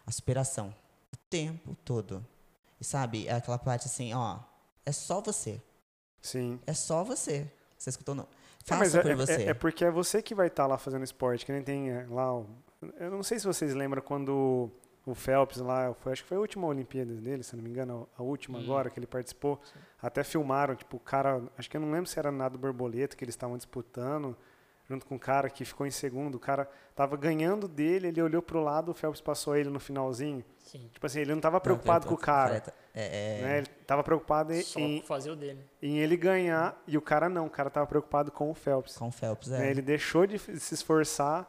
[0.07, 0.73] A superação,
[1.13, 2.25] o tempo todo.
[2.81, 4.39] E sabe, é aquela parte assim, ó,
[4.83, 5.61] é só você.
[6.19, 6.59] Sim.
[6.65, 7.45] É só você.
[7.77, 8.27] Você escutou não?
[8.65, 9.43] É, Faça é, por é- você.
[9.43, 12.33] é porque é você que vai estar lá fazendo esporte, que nem tem é, lá.
[12.35, 12.47] o-
[12.99, 14.69] Eu não sei se vocês lembram quando
[15.05, 18.07] o Phelps lá, foi, acho que foi a última Olimpíada dele, se não me engano,
[18.17, 18.63] a última Hum.
[18.63, 19.59] agora que ele participou.
[20.01, 23.23] Até filmaram, tipo, o cara, acho que eu não lembro se era nado borboleta que
[23.23, 24.35] eles estavam disputando,
[24.87, 26.35] junto com o cara que ficou em segundo.
[26.35, 30.43] O cara tava ganhando dele, ele olhou pro lado, o Phelps passou ele no finalzinho.
[30.59, 30.89] Sim.
[30.93, 32.63] Tipo assim, ele não tava preocupado com o cara.
[32.93, 33.57] É, é, Né?
[33.59, 35.65] Ele tava preocupado em, Só em- fazer o dele.
[35.81, 38.97] em ele ganhar e o cara não, o cara tava preocupado com o Phelps.
[38.97, 39.67] com o Phelps, né?
[39.67, 39.69] é.
[39.71, 41.47] Ele deixou de se esforçar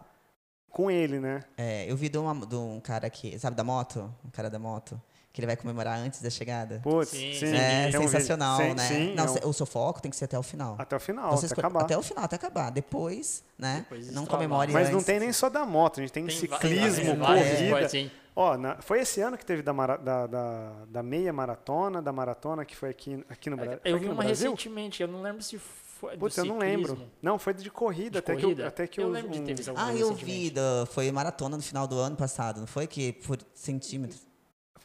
[0.71, 1.43] com ele, né?
[1.57, 4.13] É, eu vi de, uma- de um cara que, sabe, da moto?
[4.25, 5.01] Um cara da moto,
[5.37, 6.81] que ele vai comemorar antes da chegada.
[6.83, 7.47] Putz, Sim, sim.
[7.49, 7.55] sim.
[7.55, 8.01] é vídeo.
[8.09, 8.89] sensacional, Sim, né?
[8.89, 10.77] Sim, não, o seu foco tem que ser até o final.
[10.79, 11.85] até o final, Você até escolhe- acabar.
[11.85, 12.71] até o final, até acabar.
[12.71, 13.81] Depois, né?
[13.81, 15.05] Depois não comemore Mas não antes.
[15.05, 17.87] tem nem só da moto, a gente tem, Tem ciclismo, corrida.
[17.91, 18.11] sim.
[18.35, 22.13] Ó, na- foi esse ano que teve da, mara- da, da, da meia maratona, da
[22.15, 24.51] maratona, que foi aqui, aqui no, Bra- foi Eu vi uma Brasil?
[24.53, 26.99] recentemente, eu não lembro se foi Putz, eu não lembro.
[27.21, 28.55] Não, foi de corrida, De até, corrida?
[28.55, 30.51] que, o- até que eu os- lembro de um- ter visto alguma Ah, eu vi,
[30.51, 32.87] da- foi maratona no final do ano passado, não foi?
[32.87, 34.26] Que por centímetros.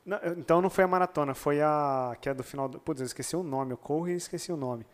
[0.06, 2.16] Não, então não foi a maratona, foi a.
[2.20, 2.80] que é do final do.
[2.80, 4.86] Putz, eu esqueci o nome, eu corro e esqueci o nome.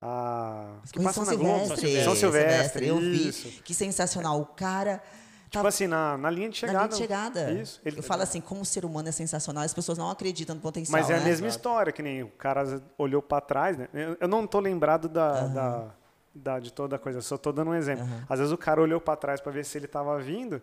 [0.00, 0.76] A.
[0.92, 1.58] Que passa São na Globo.
[1.76, 2.04] Silvestre.
[2.04, 3.28] São Silvestre, eu vi.
[3.28, 3.62] isso.
[3.62, 4.40] Que sensacional.
[4.40, 5.00] O cara
[5.48, 6.78] Tipo tá assim, na, na linha de na chegada.
[6.78, 7.52] linha de chegada.
[7.52, 7.80] Isso.
[7.84, 10.60] Ele- Eu falo assim, como o ser humano é sensacional, as pessoas não acreditam no
[10.60, 11.24] potencial, Mas é a né?
[11.24, 11.58] mesma Exato.
[11.58, 13.88] história, que nem o cara olhou pra trás, né?
[13.94, 15.54] Eu, eu não tô lembrado da, Aham.
[15.54, 15.94] da,
[16.34, 18.04] da- de toda a coisa, eu só tô dando um exemplo.
[18.04, 18.26] Aham.
[18.28, 20.60] Às vezes o cara olhou pra trás pra ver se ele tava vindo,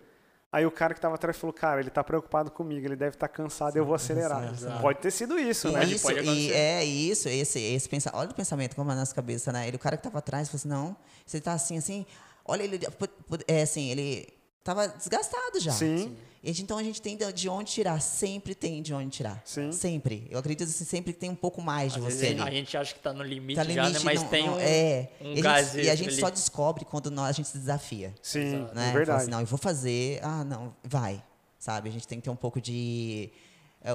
[0.53, 3.27] aí o cara que tava atrás falou, cara, ele tá preocupado comigo, ele deve estar
[3.27, 4.53] cansado, eu vou acelerar.
[4.53, 4.81] Exato.
[4.81, 5.83] Pode ter sido isso, E né?
[5.85, 9.15] isso, Pode e é isso, esse, esse pensa, olha o pensamento como é na nossa
[9.15, 9.67] cabeça, né?
[9.67, 12.05] Ele, o cara que tava atrás, falou assim, não, você tá assim, assim,
[12.45, 12.79] olha ele,
[13.47, 14.31] é assim, ele
[14.63, 15.71] tava desgastado já.
[15.71, 19.41] Sim, E então a gente tem de de onde tirar, sempre tem de onde tirar.
[19.45, 19.71] Sim.
[19.71, 20.27] Sempre.
[20.29, 22.93] Eu acredito assim, sempre que tem um pouco mais de Às você a gente acha
[22.93, 23.87] que tá no limite, Tá já, né?
[23.89, 25.09] limite, Mas não- tem não- um, é.
[25.21, 26.19] um e, a gente, e a gente ali.
[26.19, 28.13] só descobre quando nós, a gente se desafia.
[28.21, 28.75] sim, Exato.
[28.75, 28.81] Né?
[28.81, 29.21] é Fala verdade.
[29.23, 30.19] assim, não, eu vou fazer.
[30.23, 31.23] Ah, não, vai.
[31.59, 31.87] Sabe?
[31.87, 33.31] A gente tem que ter um pouco de.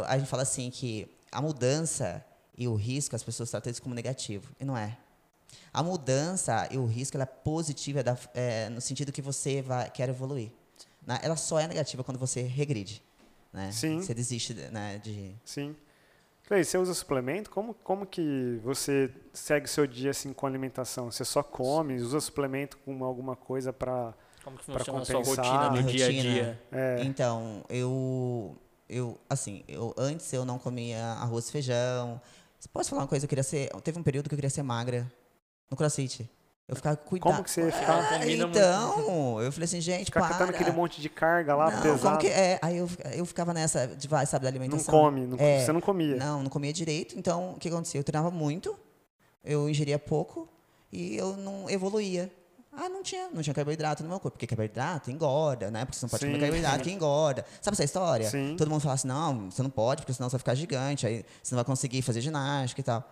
[0.06, 2.24] A gente fala assim que a mudança
[2.56, 4.50] e o risco, as pessoas tratam isso como negativo.
[4.58, 4.96] E não é.
[5.72, 8.02] A mudança e o risco ela é positiva
[8.34, 10.50] é, no sentido que você vai, quer evoluir.
[11.08, 11.18] Né?
[11.22, 13.02] Ela só é negativa quando você regride.
[13.50, 13.72] Né?
[13.72, 14.02] Sim.
[14.02, 15.34] Você desiste né, de.
[15.42, 15.74] Sim.
[16.46, 17.50] Clay, você usa suplemento?
[17.50, 21.10] Como, como que você segue seu dia assim com alimentação?
[21.10, 24.14] Você só come, usa suplemento com alguma coisa pra...
[24.44, 25.44] Como que funciona a sua compensar.
[25.44, 26.32] rotina no dia a rotina.
[26.32, 26.62] dia?
[26.72, 28.56] É, Então, eu,
[28.88, 32.20] eu, assim, eu antes eu não comia arroz e feijão.
[32.58, 33.26] Você pode falar uma coisa?
[33.26, 35.10] Eu queria ser, teve um período que eu queria ser magra
[35.70, 36.30] no CrossFit.
[36.68, 37.30] Eu ficava cuidando.
[37.32, 38.18] Como que você ia ficar?
[38.18, 38.58] Muito.
[38.58, 40.28] então, eu falei assim, gente, Ficar para.
[40.30, 42.00] catando aquele monte de carga lá, não, pesado.
[42.02, 42.58] como que é?
[42.60, 44.92] Aí eu, eu ficava nessa, de, vai, sabe, da Não alimentação.
[44.92, 45.64] come, não- É.
[45.64, 46.16] você não comia.
[46.16, 47.18] Não, não comia direito.
[47.18, 47.98] Então, o que acontecia?
[47.98, 48.78] Eu treinava muito,
[49.42, 50.46] eu ingeria pouco
[50.92, 52.30] e eu não evoluía.
[52.70, 54.36] Ah, não tinha, não tinha carboidrato no meu corpo.
[54.36, 55.86] Porque carboidrato engorda, né?
[55.86, 57.44] Porque você não pode Sim, comer carboidrato que engorda.
[57.62, 58.28] Sabe essa história?
[58.28, 58.54] Sim.
[58.58, 61.24] Todo mundo fala assim, não, você não pode, porque senão você vai ficar gigante, aí
[61.42, 63.02] você não vai conseguir fazer ginástica e tal.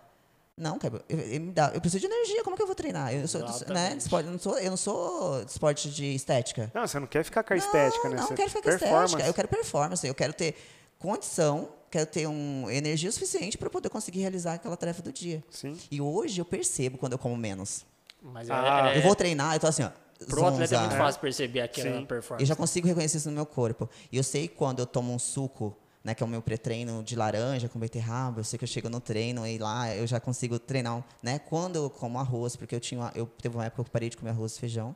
[0.58, 3.12] Não, cara, eu, eu, me dá- eu preciso de energia, como que eu vou treinar?
[3.12, 6.70] Eu sou, né, esporte, eu, não sou, eu não sou de esporte de estética.
[6.74, 8.16] Não, você não quer ficar com a estética, não, né?
[8.22, 9.04] Não, Você- quero ficar com performance.
[9.06, 9.28] estética.
[9.28, 10.06] Eu quero performance.
[10.06, 10.56] Eu quero ter
[10.98, 15.44] condição, quero ter um, energia suficiente para poder conseguir realizar aquela tarefa do dia.
[15.50, 15.76] Sim.
[15.90, 17.84] E hoje eu percebo quando eu como menos.
[18.22, 19.90] Mas Ah, é, Eu vou treinar, eu tô assim, ó.
[20.26, 20.96] pro atleta é muito zonza.
[21.04, 22.06] fácil perceber aquela Sim.
[22.06, 22.42] performance.
[22.42, 23.90] Eu já consigo reconhecer isso no meu corpo.
[24.10, 27.16] E eu sei quando eu tomo um suco, né, que é o meu pré-treino de
[27.16, 30.56] laranja com beterraba, eu sei que eu chego no treino e lá eu já consigo
[30.56, 31.40] treinar, né?
[31.40, 34.16] Quando eu como arroz, porque eu tinha, eu teve uma época que eu parei de
[34.16, 34.94] comer arroz e feijão,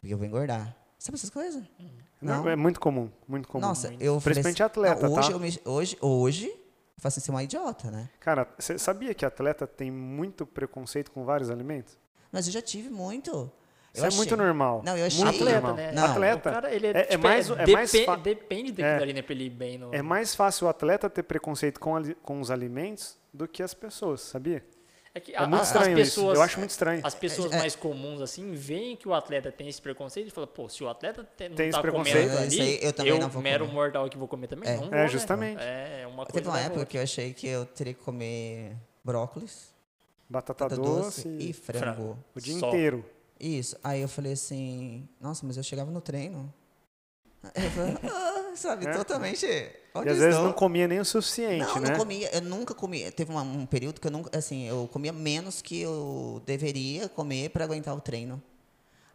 [0.00, 0.76] porque eu vou engordar.
[0.98, 1.62] Sabe essas coisas?
[2.20, 2.48] Não, Não.
[2.48, 3.64] é muito comum, muito comum.
[3.64, 5.32] Nossa, eu Principalmente assim, atleta, não, hoje tá?
[5.34, 6.58] eu me- hoje, hoje, eu
[7.00, 8.10] faço assim, ser uma idiota, né?
[8.18, 11.96] Cara, você sabia que atleta tem muito preconceito com vários alimentos?
[12.32, 13.48] Mas eu já tive muito.
[13.98, 14.82] Isso é achei- muito normal.
[14.84, 15.76] Não, eu achei- Muito atleta, normal.
[15.76, 15.92] né?
[15.92, 16.04] Não.
[16.04, 16.48] Atleta.
[16.50, 19.02] O cara, ele é, É- é tipo, mais- é depe- mais fa- Depende daquilo É.
[19.02, 19.22] ali, né?
[19.22, 19.94] Pra ele ir bem no...
[19.94, 24.20] É mais fácil o atleta ter preconceito com, com os alimentos do que as pessoas,
[24.22, 24.64] sabia?
[25.14, 26.36] É, que É a- muito estranho as pessoas, isso.
[26.38, 27.00] Eu acho muito estranho.
[27.02, 30.30] As pessoas É, é- mais comuns, assim, veem que o atleta tem esse preconceito e
[30.30, 32.28] falam, pô, se o atleta te- não Tem esse tá preconceito.
[32.30, 33.74] comendo É, ali, aí eu também não vou mero comer.
[33.74, 34.76] mortal que vou comer também, É.
[34.76, 35.08] não É, vou, né?
[35.08, 35.60] justamente.
[35.62, 36.86] É, uma coisa Teve uma época outra.
[36.86, 39.74] que eu achei que eu teria que comer brócolis,
[40.28, 41.78] Batata, batata doce, doce e frango.
[41.80, 42.18] frango.
[42.36, 42.68] o dia Só.
[42.68, 43.04] inteiro.
[43.40, 43.76] Isso.
[43.84, 46.52] Aí eu falei assim, nossa, mas eu chegava no treino.
[47.54, 48.92] Eu falei, ah, sabe, É.
[48.92, 49.46] totalmente.
[49.94, 51.90] Onde e às vezes não comia nem o suficiente, Não, né?
[51.90, 52.28] não comia.
[52.34, 53.12] Eu nunca comia.
[53.12, 57.50] Teve uma- um período que eu nunca, assim, eu comia menos que eu deveria comer
[57.50, 58.42] para aguentar o treino.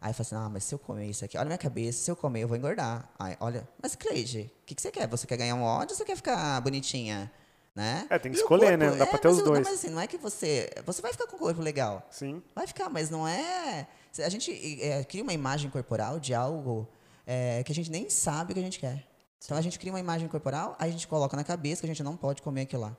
[0.00, 2.10] Aí eu falei assim, ah, mas se eu comer isso aqui, olha minha cabeça, se
[2.10, 3.08] eu comer eu vou engordar.
[3.18, 5.06] Aí, olha, mas Cleide, o que, que você quer?
[5.08, 7.30] Você quer ganhar um ódio ou você quer ficar bonitinha?
[7.74, 8.06] Né?
[8.08, 8.86] É, tem que E escolher, né?
[8.86, 9.66] corpo- Não dá pra é, ter mas os eu- não, dois.
[9.66, 10.70] Mas assim, não é que você.
[10.86, 12.06] Você vai ficar com o corpo legal.
[12.10, 12.40] Sim.
[12.54, 13.86] Vai ficar, mas não é.
[14.18, 16.88] A gente é, cria uma imagem corporal de algo
[17.26, 19.06] é, que a gente nem sabe o que a gente quer.
[19.44, 21.88] Então a gente cria uma imagem corporal, aí a gente coloca na cabeça que a
[21.88, 22.96] gente não pode comer aquilo lá.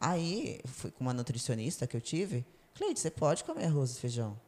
[0.00, 4.38] Aí, fui com uma nutricionista que eu tive, Cleide, você pode comer arroz e feijão.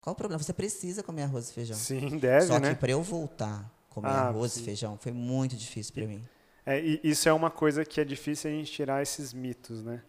[0.00, 0.42] Qual o problema?
[0.42, 1.76] Você precisa comer arroz e feijão.
[1.76, 2.70] Sim, deve, Só né?
[2.70, 4.60] que para eu voltar a comer Ah, arroz sim.
[4.60, 6.22] e feijão foi muito difícil para mim.
[6.66, 10.02] É, e isso é uma coisa que é difícil a gente tirar esses mitos, né?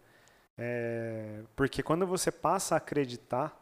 [0.58, 3.58] É, porque quando você passa a acreditar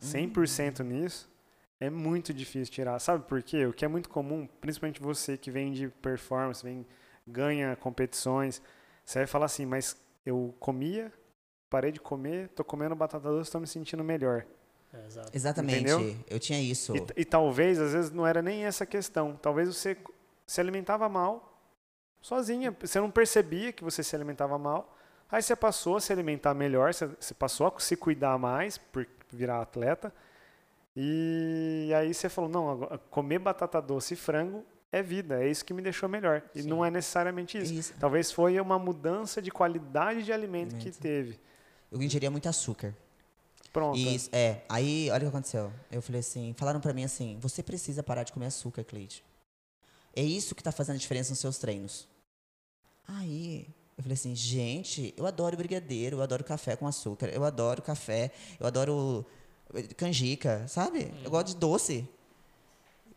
[0.00, 1.28] 100% nisso,
[1.80, 2.98] é muito difícil tirar.
[2.98, 3.66] Sabe por quê?
[3.66, 6.86] O que é muito comum, principalmente você que vem de performance, vem,
[7.26, 8.62] ganha competições,
[9.04, 11.12] você vai falar assim, mas eu comia,
[11.70, 14.46] parei de comer, tô comendo batata doce, tô me sentindo melhor.
[14.92, 15.36] É.
[15.36, 15.78] Exatamente.
[15.78, 16.16] Entendeu?
[16.28, 16.96] Eu tinha isso.
[16.96, 19.36] E, e talvez, às vezes, não era nem essa questão.
[19.36, 19.96] Talvez você
[20.46, 21.60] se alimentava mal,
[22.20, 22.74] sozinha.
[22.80, 24.96] Você não percebia que você se alimentava mal.
[25.30, 29.60] Aí você passou a se alimentar melhor, você passou a se cuidar mais por virar
[29.60, 30.12] atleta.
[30.96, 35.74] E aí você falou, não, comer batata doce e frango é vida, é isso que
[35.74, 36.42] me deixou melhor.
[36.54, 36.68] E Sim.
[36.68, 37.74] não é necessariamente isso.
[37.74, 37.94] Isso.
[38.00, 40.98] Talvez foi uma mudança de qualidade de alimento que Alimento.
[40.98, 41.40] teve.
[41.92, 42.94] Eu ingeria muito açúcar.
[43.72, 43.98] Pronto.
[43.98, 44.62] Isso, é.
[44.70, 45.70] Aí, olha o que aconteceu.
[45.92, 49.22] Eu falei assim, falaram pra mim assim, você precisa parar de comer açúcar, Cleide.
[50.14, 52.08] É isso que tá fazendo a diferença nos seus treinos.
[53.06, 57.82] Aí, eu falei assim, gente, eu adoro brigadeiro, eu adoro café com açúcar, eu adoro
[57.82, 59.26] café, eu adoro
[59.96, 61.12] canjica, sabe?
[61.24, 62.08] Eu gosto de doce.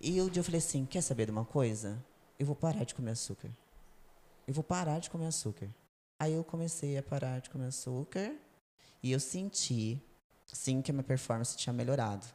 [0.02, 2.04] E um dia eu falei assim, quer saber de uma coisa?
[2.38, 3.50] Eu vou parar de comer açúcar.
[4.48, 5.70] Eu vou parar de comer açúcar.
[6.18, 8.34] Aí eu comecei a parar de comer açúcar
[9.04, 10.02] e eu senti,
[10.48, 12.26] sim, que a minha performance tinha melhorado.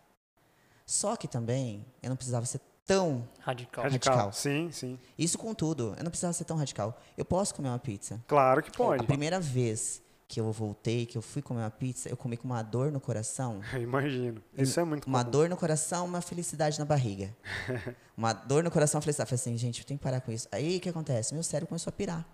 [0.87, 3.29] Só que também eu não precisava ser tão.
[3.41, 3.85] Radical.
[3.85, 4.15] radical.
[4.15, 4.33] radical.
[4.33, 4.99] Sim, sim.
[5.19, 7.01] Isso com tudo, eu não precisava ser tão radical.
[7.17, 8.23] Eu posso comer uma pizza.
[8.27, 9.03] Claro que pode.
[9.03, 10.03] A primeira vez
[10.35, 12.99] que eu voltei, que eu fui comer uma pizza, eu comi com uma dor no
[12.99, 13.61] coração.
[13.81, 14.43] Imagino.
[14.59, 15.31] Isso é muito Uma comum.
[15.31, 17.33] dor no coração, uma felicidade na barriga.
[18.19, 19.33] uma dor no coração, uma felicidade.
[19.33, 20.49] Eu falei assim, gente, eu tenho que parar com isso.
[20.51, 21.33] Aí o que acontece?
[21.35, 22.27] Meu cérebro começou a pirar.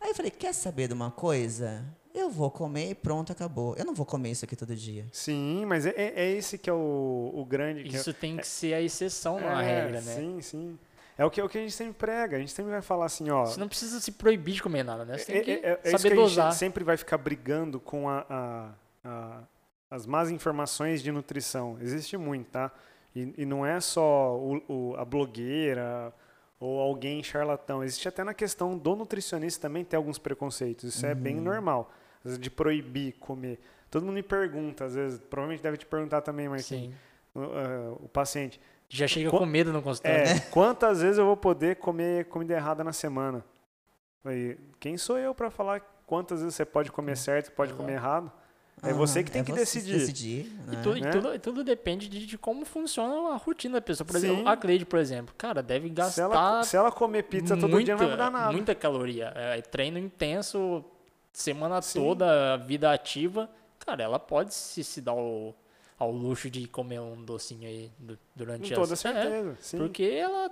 [0.00, 1.84] Aí eu falei, quer saber de uma coisa?
[2.12, 3.76] Eu vou comer e pronto, acabou.
[3.76, 5.06] Eu não vou comer isso aqui todo dia.
[5.12, 7.84] Sim, mas é, é é esse que é o, o grande.
[7.84, 10.16] que é- Isso tem que ser a exceção, não a é, regra, né?
[10.16, 10.78] Sim, sim.
[11.18, 12.36] É o que, é o que a gente sempre prega.
[12.36, 13.44] A gente sempre vai falar assim, ó.
[13.44, 15.18] Você não precisa se proibir de comer nada, né?
[15.18, 16.50] Você tem é, que é- é isso saber que a dosar.
[16.50, 18.72] gente sempre vai ficar brigando com a, a-
[19.04, 19.42] a-
[19.90, 21.76] as más informações de nutrição.
[21.80, 22.70] Existe muito, tá?
[23.14, 26.12] E, e não é só o- o- a blogueira
[26.58, 27.82] ou alguém charlatão.
[27.82, 30.94] Existe até na questão do nutricionista também tem alguns preconceitos.
[30.94, 31.42] Isso é bem Uhum.
[31.42, 31.92] normal.
[32.38, 33.58] De proibir comer.
[33.90, 36.92] Todo mundo me pergunta, às vezes, provavelmente deve te perguntar também, Marquinhos.
[36.92, 36.94] Sim.
[37.34, 38.60] o, uh, o paciente.
[38.92, 40.18] Já chega Qu- com medo no consultório.
[40.18, 43.44] É, quantas vezes eu vou poder comer comida errada na semana?
[44.24, 47.82] Aí, quem sou eu para falar quantas vezes você pode comer certo, pode Exato.
[47.82, 48.30] comer errado?
[48.82, 49.92] É Aham, você que tem é que decidir.
[49.98, 50.80] decidir E, né?
[50.82, 51.10] tudo, e Né?
[51.10, 54.06] tudo, e tudo depende de, de como funciona a rotina da pessoa.
[54.06, 54.48] Por exemplo, Sim.
[54.48, 57.92] a Cleide, por exemplo, cara, deve Se gastar ela, se ela comer pizza todo dia,
[57.94, 58.52] não vai mudar nada.
[58.52, 59.32] Muita caloria.
[59.36, 60.82] É, treino intenso,
[61.32, 62.00] semana Sim.
[62.02, 63.48] toda, vida ativa.
[63.78, 65.54] Cara, ela pode se, se dar ao,
[66.00, 69.56] ao luxo de comer um docinho aí du- durante Com toda as- é, certeza.
[69.60, 69.78] sim.
[69.78, 70.50] porque ela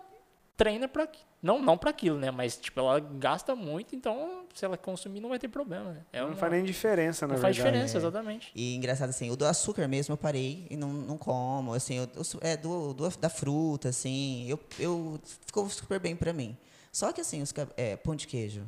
[0.56, 1.02] treina pra.
[1.04, 2.32] aqui- Não, não para aquilo, né?
[2.32, 5.92] Mas, tipo, ela gasta muito, então se ela consumir não vai ter problema.
[5.92, 6.04] né?
[6.12, 7.76] É não uma- faz nem diferença, na não faz verdade.
[7.76, 8.50] diferença, exatamente.
[8.56, 12.08] E engraçado assim, o do açúcar mesmo eu parei e não, não como, assim, eu,
[12.40, 16.56] é do, do- da fruta, assim, eu, eu ficou super bem pra mim.
[16.92, 18.66] Só que assim, os, é, pão de queijo.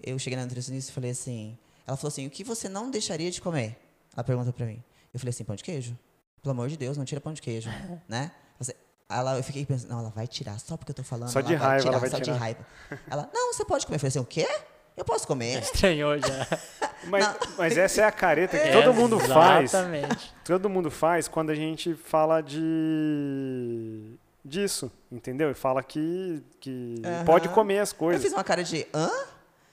[0.00, 3.30] Eu cheguei na nutricionista e falei assim, ela falou assim, o que você não deixaria
[3.30, 3.76] de comer?
[4.14, 4.80] Ela perguntou pra mim.
[5.12, 5.98] Eu falei assim, pão de queijo?
[6.44, 7.68] Pelo amor de Deus, não tira pão de queijo,
[8.08, 8.30] né?
[8.58, 8.76] Você-
[9.08, 11.28] Ela, eu fiquei pensando, não, ela vai tirar só porque eu tô falando.
[11.30, 12.32] Só ela de raiva, tirar, ela vai só tirar.
[12.34, 12.66] de raiva.
[13.10, 13.96] Ela, não, você pode comer.
[13.96, 14.46] Eu falei assim, o quê?
[14.96, 15.60] Eu posso comer?
[15.60, 16.46] Estranhou já.
[17.08, 19.74] Mas, mas essa é a careta que todo mundo faz.
[19.74, 20.34] Exatamente.
[20.42, 25.50] Todo mundo faz quando a gente fala de disso, entendeu?
[25.50, 28.22] E fala que, que pode comer as Eu coisas.
[28.22, 29.10] fiz uma cara de, hã?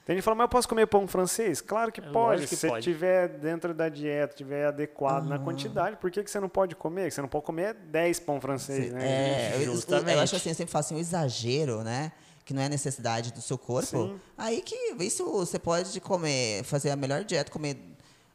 [0.05, 1.61] Tem gente que fala, mas eu posso comer pão francês?
[1.61, 2.79] Claro que É pode, que se você pode.
[2.89, 5.43] estiver dentro da dieta, estiver adequado na Aham.
[5.43, 7.11] quantidade, por que, que você não pode comer?
[7.11, 8.99] Você não pode comer 10 pão francês, né?
[9.03, 10.13] É, eu- eu, Justamente.
[10.15, 12.11] eu acho assim, eu sempre falo assim, o exagero, né?
[12.43, 13.85] Que não é necessidade do seu corpo.
[13.87, 14.19] Sim.
[14.35, 17.77] Aí que isso você pode comer, fazer a melhor dieta, comer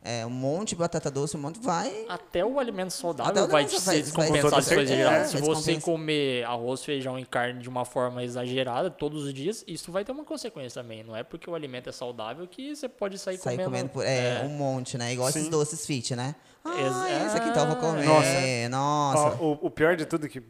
[0.07, 2.07] é, um monte de batata doce, um monte, vai.
[2.09, 6.45] Até o alimento saudável o vai alimento ser descompensado vai- for é, Se você comer
[6.45, 10.25] arroz, feijão e carne de uma forma exagerada todos os dias, isso vai ter uma
[10.25, 11.03] consequência também.
[11.03, 13.71] Não é porque o alimento é saudável que você pode sair, Sair comendo.
[13.71, 14.43] comendo por, é, é.
[14.45, 15.13] um monte, né?
[15.13, 15.51] Igual esses Sim.
[15.51, 16.35] doces fit, né?
[16.65, 18.05] Ex- Ah, esse aqui então eu vou comer.
[18.05, 18.69] Nossa.
[18.71, 19.39] Nossa.
[19.41, 20.43] Ó, o, o pior de tudo é que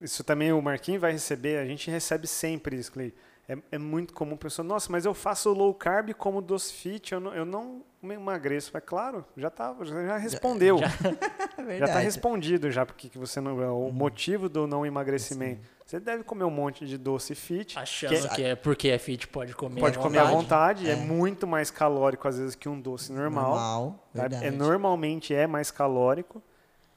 [0.00, 3.12] isso também o Marquinhos vai receber, a gente recebe sempre isso, Clay.
[3.48, 7.12] É, é muito comum a pessoa, nossa, mas eu faço low carb como doce fit,
[7.12, 8.76] eu não, eu não emagreço.
[8.76, 10.78] É claro, já tá, já, respondeu.
[10.78, 15.60] Já, é está respondido já porque que você não, é o motivo do não emagrecimento.
[15.84, 19.26] Você deve comer um monte de doce fit, Achando que que é porque é fit,
[19.26, 19.80] pode comer.
[19.80, 20.84] pode à comer à vontade.
[20.84, 20.94] vontade, é.
[21.04, 23.50] muito mais calórico às vezes que um doce normal.
[23.50, 24.20] Normal, tá?
[24.20, 24.46] verdade.
[24.46, 26.40] É normalmente é mais calórico.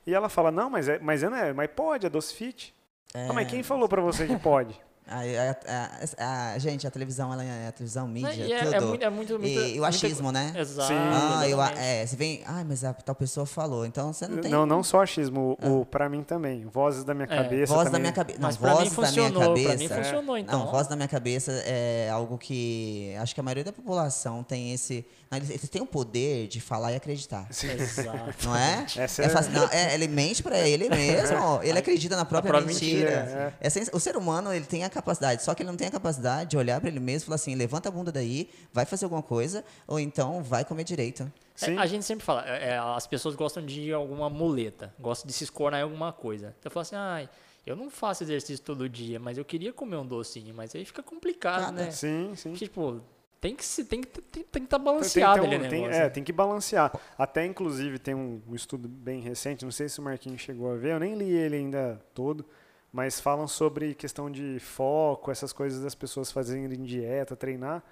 [0.06, 2.76] E ela fala: "Não, mas é, mas é, não é, mas pode, é doce fit".
[3.16, 3.28] É.
[3.28, 4.80] Ah, mas quem falou pra você que pode?
[5.06, 8.74] A, a- a- a- gente, a televisão, ela é a televisão, mídia, E é, tudo.
[8.76, 10.54] é muito, é muito, muita- e, e o muita- achismo, né?
[10.56, 10.88] Exato.
[10.88, 10.94] Sim.
[10.98, 14.50] Ah, eu, é, você vem, ai, mas a tal pessoa falou, então você não tem...
[14.50, 16.66] Não, não só achismo, o, o para mim também.
[16.66, 17.92] Vozes da minha É, cabeça Voz também.
[17.92, 18.40] da minha cabeça.
[18.40, 19.96] Não, Mas pra mim voz da minha funcionou, pra mim cabeça.
[20.04, 20.60] funcionou, então.
[20.60, 24.74] Não, voz da minha cabeça é algo que acho que a maioria da população tem
[24.74, 25.06] esse.
[25.36, 27.48] Eles, eles têm o poder de falar e acreditar.
[27.50, 28.46] Exato.
[28.46, 28.86] Não é?
[28.96, 31.60] Essa É é- fácil- não, é, ele mente pra ele mesmo.
[31.64, 33.22] Ele acredita na própria, própria mentira.
[33.24, 35.88] mentira, É sens- o ser humano ele tem a capacidade, só que ele não tem
[35.88, 38.86] a capacidade de olhar pra ele mesmo e falar assim: levanta a bunda daí, vai
[38.86, 41.24] fazer alguma coisa, ou então vai comer direito.
[41.24, 41.30] É,
[41.66, 41.78] Sim.
[41.78, 45.44] a gente sempre fala, é, é, as pessoas gostam de alguma muleta, gostam de se
[45.44, 46.56] escorar em alguma coisa.
[46.60, 47.30] Então fala assim, ai,
[47.66, 51.04] eu não faço exercício todo dia, mas eu queria comer um docinho, mas aí fica
[51.04, 51.92] complicado, né?
[51.92, 52.54] Sim, sim.
[52.54, 53.02] Tipo,
[53.40, 55.68] tem que se tem que tem, tem que estar Tem- balanceado tem, um- né?
[55.70, 56.92] tem- é, tem que balancear.
[57.18, 60.76] Até, inclusive, tem um, um estudo bem recente, não sei se o Marquinhos chegou a
[60.76, 62.46] ver, eu nem li ele ainda todo,
[62.94, 67.84] mas falam sobre questão de foco, essas coisas das pessoas fazerem dieta, treinar,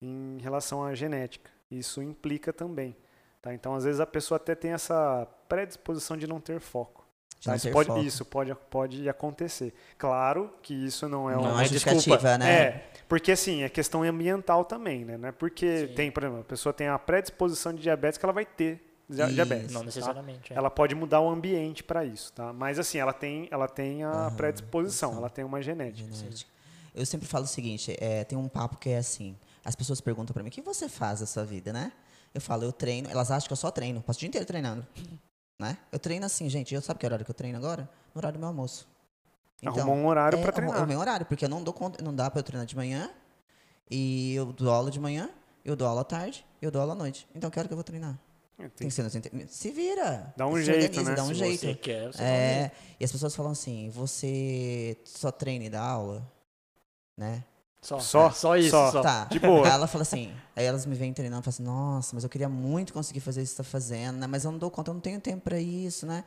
[0.00, 1.50] em relação à genética.
[1.70, 2.96] Isso implica também.
[3.42, 3.52] Tá?
[3.52, 7.06] Então, às vezes, a pessoa até tem essa predisposição de não ter foco.
[7.44, 7.50] Tá?
[7.50, 8.00] não Isso, ter pode, foco.
[8.00, 9.74] isso pode, pode acontecer.
[9.98, 12.38] Claro que isso não é uma Não é desculpa.
[12.38, 12.50] né?
[12.50, 15.18] é, porque assim, é questão ambiental também, né?
[15.18, 15.94] Não é porque Sim.
[15.94, 18.85] tem, por exemplo, a pessoa tem a predisposição de diabetes que ela vai ter.
[19.08, 19.72] Diabetes.
[19.72, 19.86] Não tá?
[19.86, 20.52] necessariamente.
[20.52, 20.56] é.
[20.56, 22.52] Ela pode mudar o ambiente para isso, tá?
[22.52, 25.16] Mas assim, ela tem, ela tem a Aham, predisposição, posição.
[25.16, 26.12] ela tem uma genética.
[26.12, 26.50] Genética.
[26.94, 30.32] Eu sempre falo o seguinte, é, tem um papo que é assim, as pessoas perguntam
[30.32, 31.92] pra mim, o que você faz da sua vida, né?
[32.34, 34.86] Eu falo, eu treino, elas acham que eu só treino, passo o dia inteiro treinando,
[35.60, 35.76] né?
[35.92, 37.88] Eu treino assim, gente, eu sabe que horário que eu treino agora?
[38.14, 38.88] No horário do meu almoço.
[39.64, 40.82] Arrumou um horário é, para o- treinar.
[40.82, 43.10] o meu horário, porque eu não dou conta, não dá pra eu treinar de manhã,
[43.90, 45.30] e eu dou aula de manhã,
[45.64, 47.26] eu dou aula à tarde, eu dou aula à noite.
[47.34, 48.18] Então, que hora que eu vou treinar?
[48.56, 50.32] Tem tem- que ser nos inter- Se vira.
[50.36, 51.16] Dá um se jeito, organiza, né?
[51.16, 51.60] Dá um Se jeito.
[51.60, 56.26] você quer, você É, e as pessoas falam assim, você só treina e dá aula,
[57.16, 57.44] né?
[57.82, 58.28] Só, Só?
[58.28, 58.90] é, só isso, Só.
[58.92, 59.02] só.
[59.02, 59.24] Tá.
[59.26, 59.64] De boa.
[59.66, 62.30] Aí ela fala assim, aí elas me vêm treinando e falam assim, nossa, mas eu
[62.30, 64.26] queria muito conseguir fazer isso que você tá fazendo, né?
[64.26, 66.24] Mas eu não dou conta, eu não tenho tempo pra isso, né?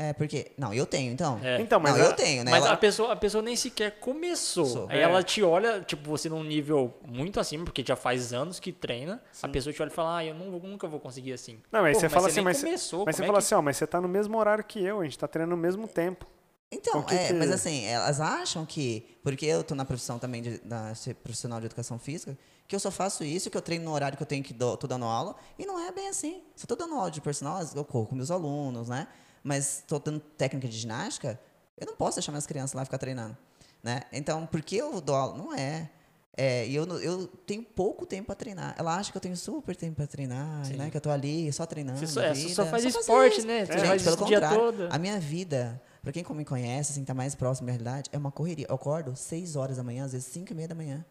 [0.00, 0.52] É, porque.
[0.56, 1.40] Não, eu tenho, então.
[1.42, 1.60] É.
[1.60, 2.52] Então, mas não, eu tenho, né?
[2.52, 4.62] Mas Ela- a, pessoa, a pessoa nem sequer começou.
[4.64, 4.86] Começou.
[4.88, 5.02] Aí É.
[5.02, 9.20] ela te olha, tipo, você num nível muito acima, porque já faz anos que treina.
[9.42, 11.58] A pessoa te olha e fala, ah, eu não, nunca vou conseguir assim.
[11.72, 13.44] Não, aí Pô, você mas fala você assim, mas, começou, mas você é fala que-
[13.44, 15.60] assim, ó, mas você tá no mesmo horário que eu, a gente tá treinando no
[15.60, 16.26] mesmo tempo.
[16.70, 20.16] Então, O que é, que- mas assim, elas acham que, porque eu tô na profissão
[20.18, 22.38] também de, da, ser profissional de educação física,
[22.68, 24.76] que eu só faço isso, que eu treino no horário que eu tenho que do,
[24.76, 26.42] tô dando aula, e não é bem assim.
[26.54, 29.08] Se eu tô dando aula de personal, eu corro com meus alunos, né?
[29.42, 31.38] Mas tô dando técnica de ginástica,
[31.76, 33.36] eu não posso deixar minhas crianças lá ficar treinando,
[33.82, 34.02] né?
[34.12, 35.36] Então, porque eu dou aula?
[35.36, 35.90] Não é.
[36.40, 38.72] É, e eu, eu tenho pouco tempo para treinar.
[38.78, 40.76] Ela acha que eu tenho super tempo para treinar, Sim.
[40.76, 40.88] né?
[40.88, 41.98] Que eu tô ali só treinando.
[41.98, 43.66] Você só, é, só faz faço esporte, né?
[43.66, 47.66] Faz Gente, pelo contrário, a minha vida, pra quem me conhece, assim, tá mais próximo
[47.66, 48.66] da realidade, é uma correria.
[48.68, 51.04] Eu acordo 6 horas da manhã, às vezes 5 e meia da manhã.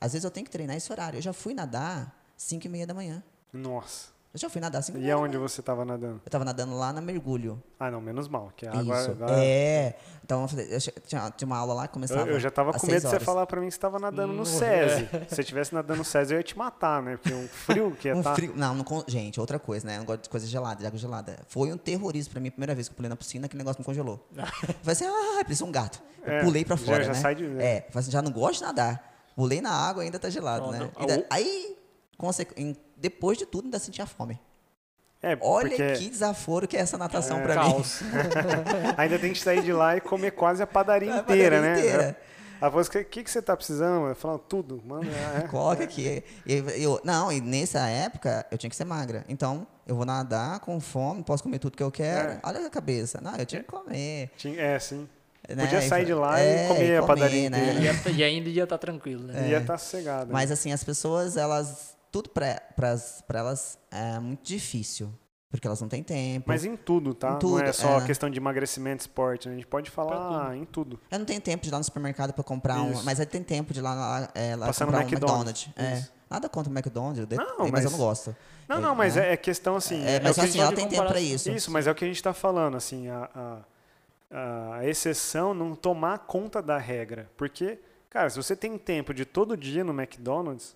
[0.00, 1.18] Às vezes eu tenho que treinar esse horário.
[1.18, 3.22] Eu já fui nadar 5 e meia da manhã.
[3.52, 4.15] Nossa.
[4.36, 5.48] Eu já fui nadar 5 e aonde manhã.
[5.48, 6.20] você tava nadando?
[6.22, 7.62] Eu tava nadando lá na mergulho.
[7.80, 9.10] Ah, não, menos mal, que a água Isso.
[9.12, 9.94] agora- É.
[10.22, 12.70] Então, eu, falei, eu tinha, tinha uma aula lá que começava Eu, eu já tava
[12.72, 15.08] às com medo de você falar pra mim que você tava nadando no Hum, SESI.
[15.26, 17.16] Se você estivesse nadando no SESI, eu ia te matar, né?
[17.16, 18.34] Porque um frio que ia Um tá...
[18.34, 18.52] frio.
[18.54, 19.94] Não, não, gente, outra coisa, né?
[19.94, 21.38] Eu não gosto de coisa gelada, de água gelada.
[21.48, 23.80] Foi um terrorismo pra mim, a primeira vez que eu pulei na piscina, aquele negócio
[23.80, 24.28] me congelou.
[24.36, 26.02] Eu falei assim, ah, preciso um gato.
[26.22, 27.18] Eu É, pulei pra já- fora, já né?
[27.18, 29.14] sai de- É, falei assim, já não gosto de nadar.
[29.34, 30.78] Pulei na água ainda tá gelado, Pronto.
[30.78, 30.90] né?
[30.94, 31.76] Ah, Ainda- aí,
[32.18, 34.40] conse- em- depois de tudo, ainda sentia fome.
[35.22, 37.74] É, Olha porque que desaforo que é essa natação É, pra mim.
[38.96, 41.78] Ainda tem que sair de lá e comer quase a padaria A inteira, padaria né?
[41.80, 42.16] inteira.
[42.60, 44.06] A voz, o que, que, que você tá precisando?
[44.06, 44.80] Eu falo, tudo.
[44.84, 45.08] Mano,
[45.42, 45.48] é.
[45.48, 46.22] Coloca aqui.
[46.46, 49.24] Eu, eu- não, e nessa época eu tinha que ser magra.
[49.28, 52.32] Então, eu vou nadar com fome, posso comer tudo que eu quero.
[52.32, 52.40] É.
[52.42, 53.18] Olha a cabeça.
[53.20, 54.30] Não, eu tinha que comer.
[54.36, 55.08] Tinha- é, sim.
[55.48, 55.64] né?
[55.64, 57.72] Podia sair de lá É, e comer a padaria né?
[57.74, 58.10] inteira.
[58.10, 59.48] E e ainda ia estar tranquilo, né?
[59.48, 60.32] Ia estar sossegado.
[60.32, 61.95] Mas assim, as pessoas, elas.
[62.16, 65.12] Tudo pra elas é muito difícil.
[65.50, 66.44] Porque elas não têm tempo.
[66.48, 67.28] Mas em tudo, tá?
[67.28, 68.04] Em não tudo, é só é.
[68.04, 69.48] questão de emagrecimento, esporte.
[69.48, 69.54] né?
[69.54, 70.98] A gente pode falar em tudo.
[71.10, 72.92] Eu não tenho tempo de ir lá no supermercado pra comprar um.
[72.92, 73.04] Isso.
[73.04, 75.66] Mas aí tem tempo de ir lá, lá, é, lá Passar no comprar um McDonald's.
[75.66, 76.08] McDonald's.
[76.08, 76.16] É.
[76.28, 78.36] Nada contra o McDonald's, Não, mas, mas- eu não gosto.
[78.68, 79.28] Não, É, não, mas né?
[79.28, 80.02] é, é questão assim.
[80.04, 81.34] É, é mas que- assim, ela tem tempo pra comparação.
[81.34, 81.50] isso.
[81.50, 83.62] Isso, mas é o que a gente está falando, assim, a,
[84.30, 87.30] a, a exceção não tomar conta da regra.
[87.36, 87.78] Porque,
[88.10, 90.74] cara, se você tem tempo de todo dia no McDonald's,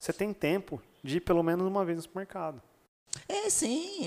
[0.00, 2.60] você tem tempo de ir pelo menos uma vez no supermercado.
[3.28, 4.06] É, sim.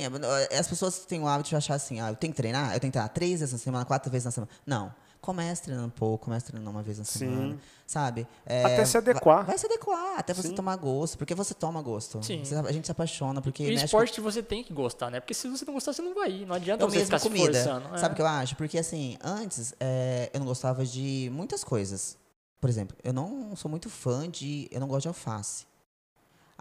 [0.50, 2.80] é, As pessoas têm o hábito de achar assim, ah, eu tenho que treinar, eu
[2.80, 4.52] tenho que treinar três vezes na semana, quatro vezes na semana.
[4.66, 4.94] Não.
[5.22, 7.20] Começa treinando um pouco, começa treinando uma vez na Sim.
[7.20, 7.58] semana.
[7.88, 8.28] Sabe?
[8.46, 9.46] É, Até se vai- adequar.
[9.46, 10.56] Vai, se adequar, até você Sim.
[10.56, 11.18] tomar gosto.
[11.18, 12.22] Porque você toma gosto.
[12.22, 12.44] Sim.
[12.44, 15.22] Você- a gente se apaixona, porque E o mexe esporte você tem que gostar, né?
[15.22, 16.46] Porque se você não gostar, você não vai ir.
[16.46, 17.46] Não adianta Eu você ficar se comida.
[17.54, 17.88] forçando.
[17.98, 18.16] Sabe o É.
[18.16, 18.56] que eu acho?
[18.58, 22.18] Porque assim, antes é, eu não gostava de muitas coisas.
[22.60, 24.68] Por exemplo, eu não sou muito fã de.
[24.72, 25.66] Eu não gosto de alface.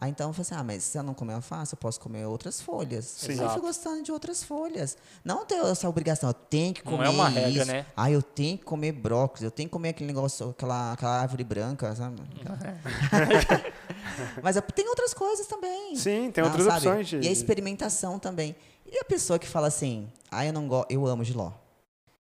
[0.03, 2.27] Aí então eu falei assim: ah, mas se eu não comer alface, eu posso comer
[2.27, 3.05] outras folhas.
[3.05, 3.41] Sim.
[3.41, 4.97] Eu fui gostando de outras folhas.
[5.25, 7.07] Não ter essa obrigação, eu tenho que Não comer.
[7.07, 7.73] é uma regra, isso.
[7.73, 7.87] né?
[7.97, 11.45] Ah, eu tenho que comer brócolis, eu tenho que comer aquele negócio, aquela, aquela árvore
[11.45, 12.21] branca, sabe?
[14.43, 15.95] mas eu- tem outras coisas também.
[15.95, 16.79] Sim, tem Ah, outras sabe?
[16.89, 17.21] opções de.
[17.21, 18.57] E a experimentação também.
[18.85, 21.53] E a pessoa que fala assim, ah, eu não gosto, eu amo giló.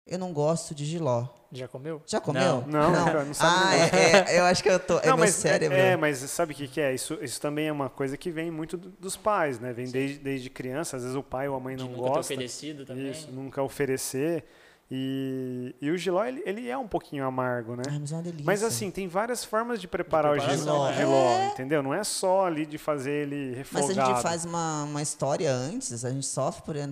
[0.07, 1.27] Eu não gosto de giló.
[1.53, 2.01] Já comeu?
[2.07, 2.63] Já comeu?
[2.67, 4.99] Não, cara, não sabe Ah, é, é, eu acho que eu tô.
[4.99, 5.77] é Não, meu mas, cérebro.
[5.77, 6.95] É, mas sabe o que, que é?
[6.95, 9.73] Isso, isso também é uma coisa que vem muito do- dos pais, né?
[9.73, 12.09] Vem desde, desde criança, às vezes o pai ou a mãe De não nunca ter
[12.15, 12.35] gosta.
[12.35, 13.11] oferecido também.
[13.11, 14.45] Isso, nunca oferecer.
[14.93, 17.83] E, e o giló, ele, ele é um pouquinho amargo, né?
[17.89, 18.45] Ai, mas é uma delícia.
[18.45, 20.95] Mas assim, tem várias formas de preparar o preparação, giló, é.
[20.95, 21.81] giló, entendeu?
[21.83, 23.93] Não é só ali de fazer ele Mas refogado.
[23.95, 26.83] se a gente faz uma, uma história antes, a gente sofre por É,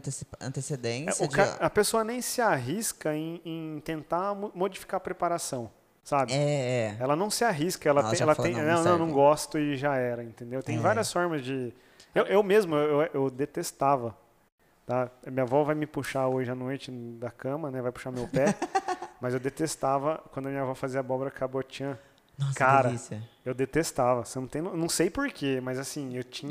[0.40, 1.24] antecedência.
[1.24, 5.68] o de- ca- A pessoa nem se arrisca em, em tentar mo- modificar a preparação,
[6.04, 6.32] sabe?
[6.32, 6.96] É, é.
[7.00, 8.98] Ela não se arrisca, ela Ela tem, ela fala, tem "Não, não, não não, não
[9.06, 10.62] serve." gosto e já era, entendeu?
[10.62, 10.80] Tem É.
[10.80, 11.72] várias formas de.
[12.14, 14.16] Eu, eu mesmo, eu, eu detestava.
[14.88, 15.10] Tá?
[15.30, 17.82] Minha avó vai me puxar hoje à noite da cama, né?
[17.82, 18.54] Vai puxar meu pé.
[19.20, 21.98] mas eu detestava quando a minha avó fazia abóbora cabotiã.
[22.38, 23.22] Nossa, Cara, delícia.
[23.48, 24.24] Eu detestava.
[24.26, 26.50] Você não tem, não sei porquê, mas assim, eu tinha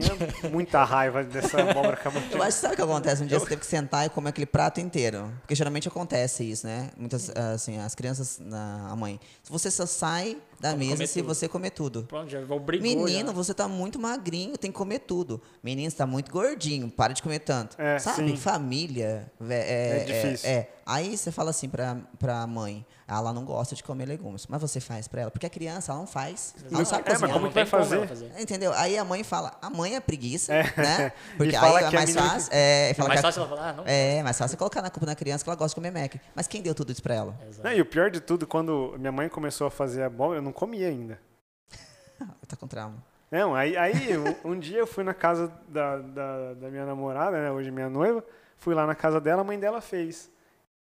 [0.51, 2.37] muita raiva dessa abóbora Eu cabotiã.
[2.41, 3.23] acho que sabe o que acontece?
[3.23, 5.31] Um dia você teve que sentar e comer aquele prato inteiro.
[5.41, 6.89] Porque geralmente acontece isso, né?
[6.97, 9.19] Muitas, ah, assim, as crianças, na, a mãe.
[9.49, 11.27] Você só sai da Come- mesa se tudo.
[11.35, 12.03] você comer tudo.
[12.05, 12.81] Pronto, já obrigou.
[13.05, 13.33] Menino, já.
[13.33, 15.39] você tá muito magrinho, tem que comer tudo.
[15.61, 17.79] Menino, você tá muito gordinho, para de comer tanto.
[17.79, 18.27] É, Sabe?
[18.31, 18.37] sim.
[18.37, 19.31] Família.
[19.47, 20.49] É, É difícil.
[20.49, 24.47] É, Aí você fala assim pra, pra mãe, ela não gosta de comer legumes.
[24.47, 25.29] Mas você faz pra ela.
[25.31, 26.55] Porque a criança, ela não faz.
[26.61, 28.07] Ela não sabe É, mas como que vai fazer?
[28.07, 28.31] fazer.
[28.39, 28.73] Entendeu?
[28.73, 30.63] Aí a mãe fala, a mãe é preguiça, É.
[30.75, 31.11] né?
[31.37, 32.49] Porque E fala aí é que a mais fácil.
[32.53, 33.83] É, É fala mais a- fácil ela falar, ah, não.
[33.85, 36.15] é, mais fácil colocar na culpa na criança que ela gosta de comer Mac.
[36.35, 37.37] Mas quem deu tudo isso pra ela?
[37.47, 37.67] Exato.
[37.67, 40.51] Não, e o pior de tudo, quando minha mãe começou a fazer abóbora, eu não
[40.51, 41.19] comia ainda.
[42.47, 42.95] Tá com trauma.
[43.29, 47.41] Não, aí, aí um, um dia eu fui na casa da, da, da minha namorada,
[47.41, 48.23] né, hoje minha noiva,
[48.57, 50.29] fui lá na casa dela, a mãe dela fez.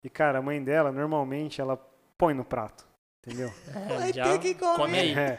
[0.04, 1.76] E, cara, a mãe dela, normalmente, ela
[2.16, 2.86] põe no prato.
[3.26, 3.52] Entendeu?
[3.68, 4.76] É, Vai já ter que comer.
[4.78, 5.14] come aí.
[5.18, 5.38] É.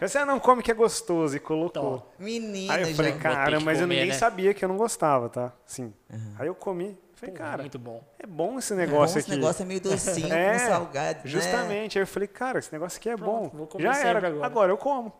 [0.00, 2.12] Você não come que é gostoso e colocou.
[2.18, 3.18] Menina, Aí eu falei, já.
[3.18, 4.14] cara, mas eu comer, ninguém né?
[4.18, 5.52] sabia que eu não gostava, tá?
[5.64, 5.94] Sim.
[6.12, 6.34] Aham.
[6.40, 6.98] Aí eu comi.
[7.14, 8.02] Falei, pô, cara, muito bom.
[8.18, 9.38] é bom esse Bom, negócio esse aqui.
[9.38, 11.26] negócio é meio docinho, É, salgado, né?
[11.26, 11.98] Justamente.
[11.98, 13.58] Aí eu falei, cara, esse negócio aqui é Pronto, bom.
[13.58, 14.26] vou comer Já era.
[14.26, 14.46] agora.
[14.46, 15.12] Agora eu como.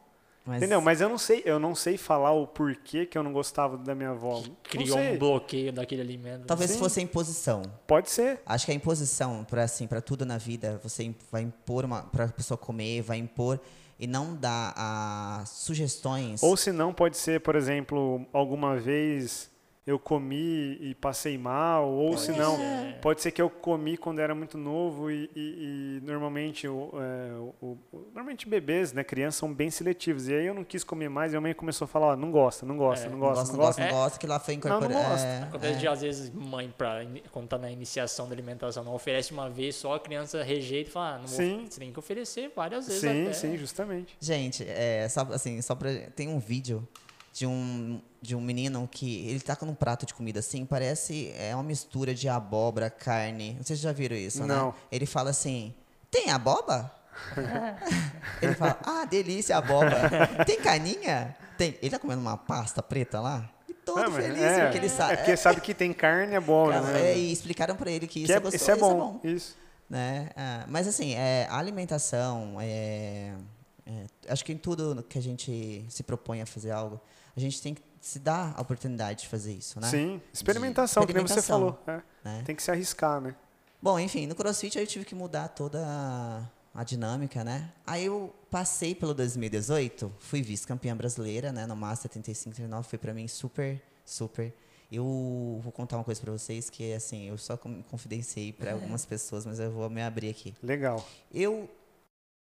[0.51, 0.81] Mas, Entendeu?
[0.81, 3.95] Mas eu não sei, eu não sei falar o porquê que eu não gostava da
[3.95, 4.43] minha avó.
[4.65, 6.45] Criou um bloqueio daquele alimento.
[6.45, 6.79] talvez Sim.
[6.81, 7.63] fosse a imposição.
[7.87, 8.41] Pode ser.
[8.45, 12.25] Acho que a imposição para assim, para tudo na vida, você vai impor uma para
[12.25, 13.61] a pessoa comer, vai impor
[13.97, 16.43] e não dar ah, sugestões.
[16.43, 19.49] Ou se não, pode ser, por exemplo, alguma vez
[19.87, 22.99] eu comi e passei mal, ou se não, ser.
[23.01, 27.33] pode ser que eu comi quando era muito novo e, e- e normalmente, o, é,
[27.63, 30.29] o- o- normalmente bebês, né, crianças são bem seletivos.
[30.29, 32.31] E aí eu não quis comer mais e a mãe começou a falar, ó, não
[32.31, 33.95] gosta, não gosta, É, não não gosta, gosta, não não gosta, gosta.
[33.95, 34.05] não É.
[34.05, 34.93] gosta, que lá foi Não, incorporado.
[34.95, 35.27] não gosta.
[35.27, 35.77] É, Acontece é.
[35.79, 37.01] de, às vezes, mãe, pra,
[37.33, 40.93] quando tá na iniciação da alimentação, não oferece uma vez só, a criança rejeita e
[40.93, 41.67] fala, ah, não vou, Sim.
[41.69, 43.33] você tem que oferecer várias vezes Sim, até.
[43.33, 44.15] sim, justamente.
[44.21, 46.87] Gente, é, só, assim, só pra, tem um vídeo
[47.33, 51.33] de um, de um menino que ele tá com um prato de comida assim, parece
[51.37, 53.57] é uma mistura de abóbora, carne.
[53.61, 54.55] Vocês já viram isso, né?
[54.55, 54.75] Não.
[54.91, 55.73] Ele fala assim:
[56.11, 56.91] "Tem abóbora?"
[58.43, 60.27] ele fala: "Ah, delícia, abóbora.
[60.47, 61.77] Tem carninha?" Tem.
[61.81, 63.49] Ele tá comendo uma pasta preta lá?
[63.69, 65.13] E todo Não, feliz é, porque ele sabe.
[65.13, 67.13] é porque sabe que tem carne é bom, Cara, né?
[67.13, 69.21] é, e explicaram pra ele que isso Que é, é, gostoso, isso é bom.
[69.23, 69.57] Isso.
[69.89, 70.31] né?
[70.37, 73.35] Ah, mas assim, é, a alimentação, é,
[73.87, 76.99] é, acho que em tudo que a gente se propõe a fazer algo,
[77.41, 79.89] a gente tem que se dar a oportunidade de fazer isso, né?
[79.89, 81.79] Sim, experimentação, que nem você falou.
[81.87, 82.01] é.
[82.25, 82.43] Né?
[82.45, 83.35] Tem que se arriscar, né?
[83.83, 86.43] Bom, enfim, no CrossFit eu tive que mudar toda a,
[86.75, 87.73] a dinâmica, né?
[87.87, 91.67] Aí eu passei pelo 2018, fui vice-campeã brasileira, né?
[91.67, 94.55] No Master 3539, foi pra mim super, super.
[94.93, 99.47] Eu vou contar uma coisa pra vocês que, assim, eu só confidenciei pra algumas pessoas,
[99.47, 100.53] mas eu vou me abrir aqui.
[100.63, 101.07] Legal.
[101.33, 101.71] Eu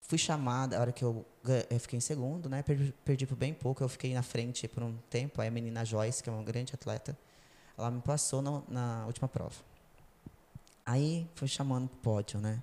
[0.00, 1.24] fui chamada, a hora que eu,
[1.70, 2.62] eu fiquei em segundo, né?
[2.62, 5.40] Perdi, perdi por bem pouco, eu fiquei na frente por um tempo.
[5.40, 7.16] Aí a menina Joyce, que é uma grande atleta,
[7.78, 9.54] ela me passou no- na última prova.
[10.84, 12.62] Aí foi chamando pro pódio, né?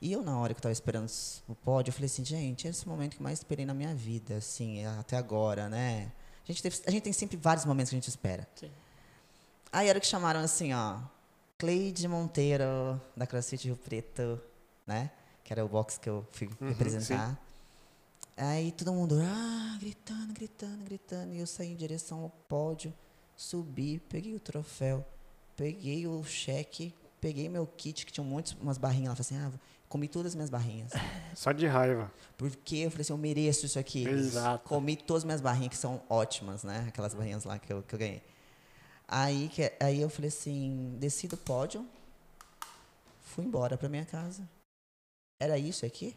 [0.00, 1.10] E eu, na hora que eu tava esperando
[1.48, 3.92] o pódio, eu falei assim, gente, esse é o momento que mais esperei na minha
[3.94, 6.12] vida, assim, até agora, né?
[6.44, 8.46] A gente, teve- a gente tem sempre vários momentos que a gente espera.
[8.54, 8.70] Sim.
[9.72, 10.98] Aí a hora que chamaram assim, ó,
[11.58, 14.40] Cleide Monteiro, da CrossFit Rio Preto,
[14.86, 15.10] né?
[15.48, 17.40] Que era o box que eu fui Uhum, representar.
[18.36, 21.32] Aí todo mundo, ah, gritando, gritando, gritando.
[21.32, 22.92] E eu saí em direção ao pódio,
[23.34, 25.02] subi, peguei o troféu,
[25.56, 29.24] peguei o cheque, peguei meu kit, que tinha um monte, umas barrinhas lá.
[29.24, 30.92] Falei assim, ah, comi todas as minhas barrinhas.
[31.34, 32.12] Só de raiva.
[32.36, 34.06] Porque eu falei assim, eu mereço isso aqui.
[34.06, 34.68] Exato.
[34.68, 36.84] Comi todas as minhas barrinhas, que são ótimas, né?
[36.88, 38.22] Aquelas barrinhas lá que eu, que eu ganhei.
[39.08, 41.86] Aí, que, aí eu falei assim, desci do pódio,
[43.22, 44.46] fui embora pra minha casa.
[45.40, 46.16] Era isso aqui?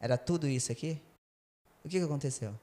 [0.00, 1.00] Era tudo isso aqui?
[1.84, 2.54] O que, que aconteceu?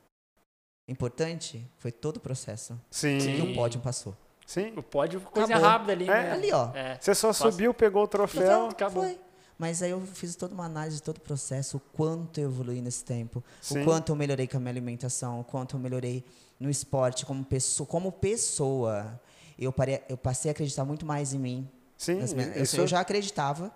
[0.87, 3.17] Importante foi todo o processo Sim.
[3.19, 4.15] que o pódio passou.
[4.45, 4.73] Sim.
[4.75, 5.69] O pódio, coisa Acabou.
[5.69, 6.31] rápida ali, É, né?
[6.31, 6.71] Ali, ó.
[6.75, 6.97] É.
[6.99, 8.67] Você só Passa- subiu, pegou o troféu.
[8.67, 9.03] acabou.
[9.03, 9.19] Foi.
[9.59, 12.81] Mas aí eu fiz toda uma análise de todo o processo, o quanto eu evoluí
[12.81, 13.81] nesse tempo, Sim.
[13.81, 16.23] o quanto eu melhorei com a minha alimentação, o quanto eu melhorei
[16.59, 17.85] no esporte como pessoa.
[17.85, 19.19] Como pessoa
[19.57, 21.69] eu, parei, eu passei a acreditar muito mais em mim.
[21.97, 23.71] Sim, nas minhas- eu já acreditava,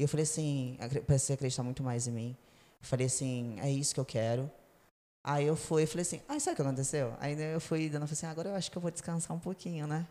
[0.00, 2.36] e eu falei assim, passei a acreditar muito mais em mim.
[2.80, 4.50] Eu falei assim, é isso que eu quero.
[5.22, 7.14] Aí eu fui e falei assim, ah, sabe o que aconteceu?
[7.20, 9.86] Aí eu fui dando, falei assim, agora eu acho que eu vou descansar um pouquinho,
[9.86, 10.06] né?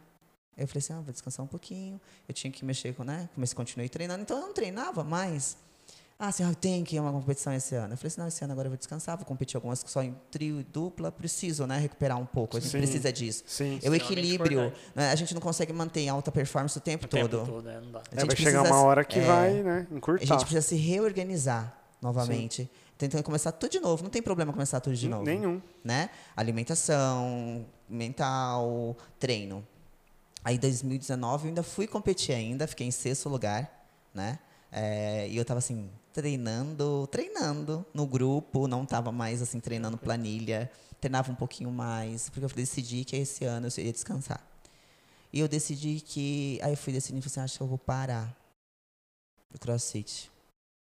[0.56, 2.00] Eu falei assim, ah, vou descansar um pouquinho.
[2.28, 3.28] Eu tinha que mexer com, né?
[3.34, 5.58] Comecei, continuei treinando, então eu não treinava mais.
[6.22, 7.93] Ah, assim, ah, tem que ir a uma competição esse ano.
[7.93, 10.13] Eu falei assim, não, esse ano agora eu vou descansar, vou competir algumas só em
[10.30, 11.78] trio e dupla, preciso, né?
[11.80, 12.78] Recuperar um pouco, a gente Sim.
[12.80, 13.43] precisa disso.
[13.47, 13.80] Sim.
[13.82, 15.11] É o equilíbrio, né?
[15.11, 17.45] a gente não consegue manter em alta performance o tempo O tempo todo.
[17.45, 17.99] todo, é, não dá.
[17.99, 20.26] A É, vai chegar uma hora que é, vai, né, A encurtar.
[20.26, 22.70] gente precisa se reorganizar novamente.
[22.97, 24.03] Tentando começar tudo de novo.
[24.03, 25.24] Não tem problema começar tudo de novo.
[25.24, 25.61] Nenhum.
[25.86, 26.09] Né?
[26.36, 29.65] Alimentação, mental, treino.
[30.43, 34.38] Aí em 2019 eu ainda fui competir ainda, fiquei em sexto lugar, né?
[34.72, 35.89] É, e eu tava assim,
[36.20, 42.43] treinando, treinando no grupo, não tava mais assim, treinando planilha, treinava um pouquinho mais, porque
[42.43, 44.45] eu decidi que esse ano eu ia descansar.
[45.32, 46.59] E eu decidi que.
[46.61, 48.36] Aí eu fui decidindo, assim, acho que eu vou parar
[49.49, 50.30] do crossfit,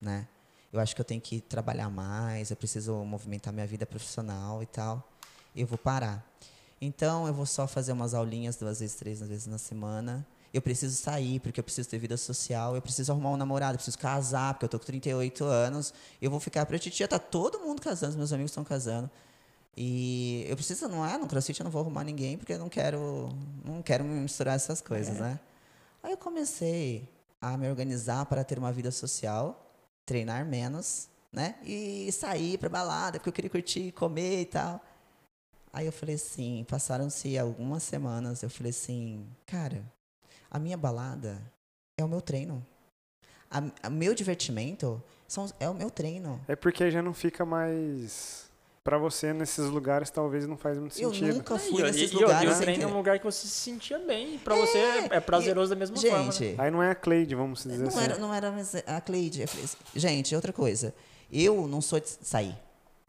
[0.01, 0.27] né?
[0.73, 4.67] Eu acho que eu tenho que trabalhar mais, eu preciso movimentar minha vida profissional e
[4.67, 5.07] tal.
[5.55, 6.27] Eu vou parar.
[6.81, 10.27] Então eu vou só fazer umas aulinhas duas vezes, três vezes na semana.
[10.53, 12.75] Eu preciso sair, porque eu preciso ter vida social.
[12.75, 15.93] Eu preciso arrumar um namorado, eu preciso casar, porque eu tô com 38 anos.
[16.21, 19.11] Eu vou ficar pra titia, tá todo mundo casando, meus amigos estão casando.
[19.77, 22.69] E eu preciso, não é, no crossfit eu não vou arrumar ninguém, porque eu não
[22.69, 23.29] quero,
[23.63, 25.39] não quero me misturar essas coisas, né?
[26.03, 27.07] Aí eu comecei
[27.41, 29.71] a me organizar para ter uma vida social,
[30.07, 31.57] treinar menos, né?
[31.63, 34.81] E sair pra balada, porque eu queria curtir, comer e tal.
[35.73, 39.85] Aí eu falei assim, passaram-se algumas semanas, eu falei assim, cara,
[40.57, 41.41] a minha balada
[41.99, 42.65] é o meu treino.
[43.83, 46.41] A meu divertimento são, é o meu treino.
[46.49, 48.45] É porque já não fica mais.
[48.83, 51.35] Pra você, nesses lugares, talvez não faz muito Eu sentido.
[51.35, 52.51] nunca E, fui e, nesses e, e lugares.
[52.51, 54.37] o sem treino é um lugar que você se sentia bem.
[54.37, 56.19] E pra você é, é prazeroso da mesma forma.
[56.27, 56.31] né?
[56.33, 57.99] Gente, Aí não é a Cleide, vamos dizer não assim.
[58.01, 58.55] era, não era
[58.87, 59.41] a Cleide.
[59.41, 60.95] Eu assim, gente, outra coisa.
[61.33, 62.57] Eu não sou de sair.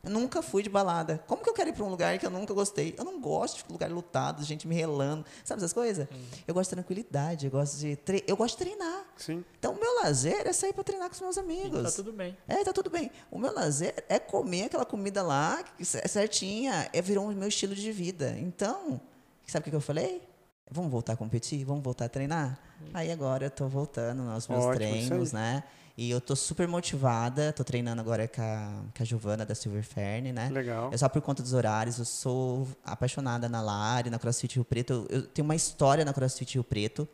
[0.03, 1.21] Eu nunca fui de balada.
[1.27, 2.95] Como que eu quero ir pra um lugar que eu nunca gostei?
[2.97, 5.25] Eu não gosto de lugar lotado, gente me relando.
[5.43, 6.07] Sabe essas coisas?
[6.09, 6.25] Uhum.
[6.47, 8.23] Eu gosto de tranquilidade, eu gosto de tre...
[8.27, 9.05] eu gosto de treinar.
[9.17, 9.43] Sim.
[9.59, 11.83] Então, o meu lazer é sair pra treinar com os meus E amigos.
[11.83, 12.37] tá tudo bem.
[12.47, 13.11] É, tá tudo bem.
[13.29, 17.91] O meu lazer é comer aquela comida lá, certinha, é virou o meu estilo de
[17.91, 18.35] vida.
[18.39, 19.01] Então,
[19.45, 20.21] sabe o que eu falei?
[20.69, 21.63] Vamos voltar a competir?
[21.65, 22.59] Vamos voltar a treinar?
[22.93, 25.63] Aí agora eu tô voltando aos meus Ótimo, treinos, né?
[25.97, 29.83] E eu tô super motivada, tô treinando agora com a, com a Giovana da Silver
[29.83, 30.47] Fern, né?
[30.49, 30.91] Legal.
[30.93, 35.07] É só por conta dos horários, eu sou apaixonada na Lari, na CrossFit Rio Preto.
[35.09, 37.07] Eu, eu tenho uma história na CrossFit Rio Preto.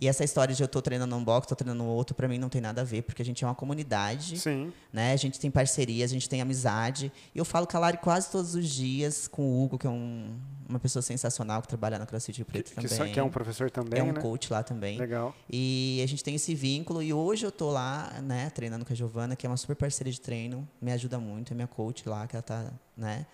[0.00, 2.48] E essa história de eu tô treinando um box, tô treinando outro, pra mim não
[2.48, 4.72] tem nada a ver, porque a gente é uma comunidade Sim.
[4.92, 5.12] né?
[5.12, 7.10] A gente tem parceria, a gente tem amizade.
[7.34, 9.90] E eu falo com a Lari quase todos os dias, com o Hugo, que é
[9.90, 10.38] um-
[10.68, 12.88] uma pessoa sensacional que trabalha na CrossFit Rio Preto que, também.
[12.90, 14.20] só- que é um professor também, É um né?
[14.20, 14.98] coach lá também.
[14.98, 15.34] Legal.
[15.50, 17.02] E a gente tem esse vínculo.
[17.02, 20.10] E hoje eu tô lá, né, treinando com a Giovana, que é uma super parceira
[20.12, 20.68] de treino.
[20.80, 23.26] Me ajuda muito, é minha coach lá, que ela tá, né?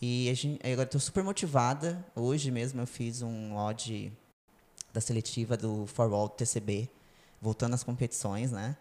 [0.00, 2.04] E a gente, agora eu tô super motivada.
[2.14, 4.12] Hoje mesmo eu fiz um odd
[4.94, 6.88] da seletiva do Forwall TCB,
[7.42, 8.76] voltando às competições, né?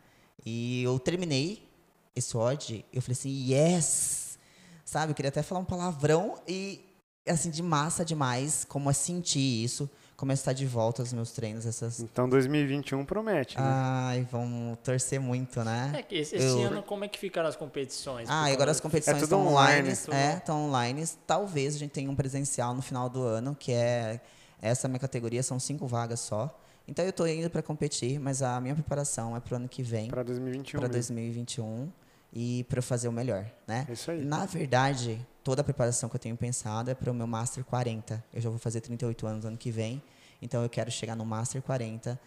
[0.46, 1.68] E eu terminei
[2.16, 4.38] esse odd, eu falei assim, yes!
[4.86, 6.80] Sabe, eu queria até falar um palavrão e,
[7.28, 11.32] assim, de massa demais, como é sentir isso, como é estar de volta aos meus
[11.32, 12.00] treinos, essas...
[12.02, 13.64] Então 2021 promete, né?
[13.66, 15.94] Ai, vamos torcer muito, né?
[15.98, 18.30] É que esse, esse Eu- ano, como é que ficaram as competições?
[18.30, 19.98] Ah, e agora as competições É estão online, online.
[19.98, 21.08] tudo- É, estão online.
[21.26, 24.22] Talvez a gente tenha um presencial no final do ano, que é
[24.64, 26.60] essa minha categoria, são cinco vagas só.
[26.88, 30.10] Então eu tô indo para competir, mas a minha preparação é pro ano que vem,
[30.10, 30.80] Pra 2021.
[30.80, 30.94] para mesmo.
[31.16, 31.90] 2021
[32.34, 33.86] e para fazer o melhor, né?
[33.90, 34.24] Isso aí.
[34.26, 38.24] Na verdade, toda a preparação que eu tenho pensado é para o meu Master 40.
[38.34, 40.02] Eu já vou fazer 38 anos ano que vem,
[40.42, 42.20] então eu quero chegar no Master 40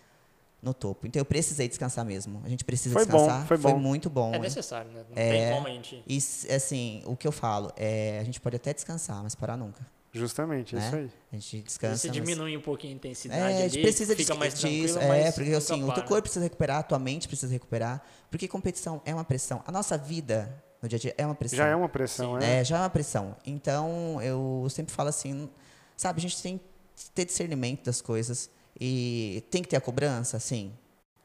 [0.62, 1.06] no topo.
[1.06, 2.40] Então eu precisei descansar mesmo.
[2.44, 3.46] A gente precisa Foi bom, descansar.
[3.46, 3.78] foi bom.
[3.78, 4.32] muito bom.
[4.34, 5.04] É necessário, né?
[5.10, 5.30] Não É.
[5.30, 6.02] tem como a gente.
[6.06, 6.16] E
[6.54, 9.86] assim, o que eu falo é, a gente pode até descansar, mas parar nunca.
[10.16, 10.86] Justamente, é né?
[10.86, 11.10] isso aí.
[11.32, 11.96] A gente Se descansa.
[11.98, 14.54] você mas- diminui um pouquinho a intensidade É, a gente ali, precisa fica de, mais
[14.54, 14.94] disso.
[14.94, 15.94] tranquilo, É, mas porque assim, o para.
[15.96, 19.62] teu corpo precisa recuperar, a tua mente precisa recuperar, porque competição é uma pressão.
[19.66, 21.56] A nossa vida no dia a dia é uma pressão.
[21.56, 22.60] Já é uma pressão, né?
[22.60, 23.36] É, já é uma pressão.
[23.46, 25.48] Então, eu sempre falo assim,
[25.96, 28.50] sabe, a gente tem que ter discernimento das coisas
[28.80, 30.72] e tem que ter a cobrança, sim.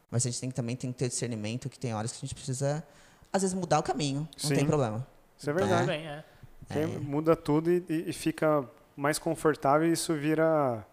[0.10, 2.22] Mas a gente tem que, também tem que ter discernimento que tem horas que a
[2.22, 2.84] gente precisa,
[3.32, 4.28] às vezes, mudar o caminho.
[4.44, 4.56] Não Sim.
[4.56, 5.08] tem problema.
[5.38, 5.88] Isso é Tudo verdade.
[5.88, 6.24] bem, é.
[6.70, 6.86] É.
[6.86, 8.64] muda tudo e- e fica
[8.96, 10.86] mais confortável e isso vira,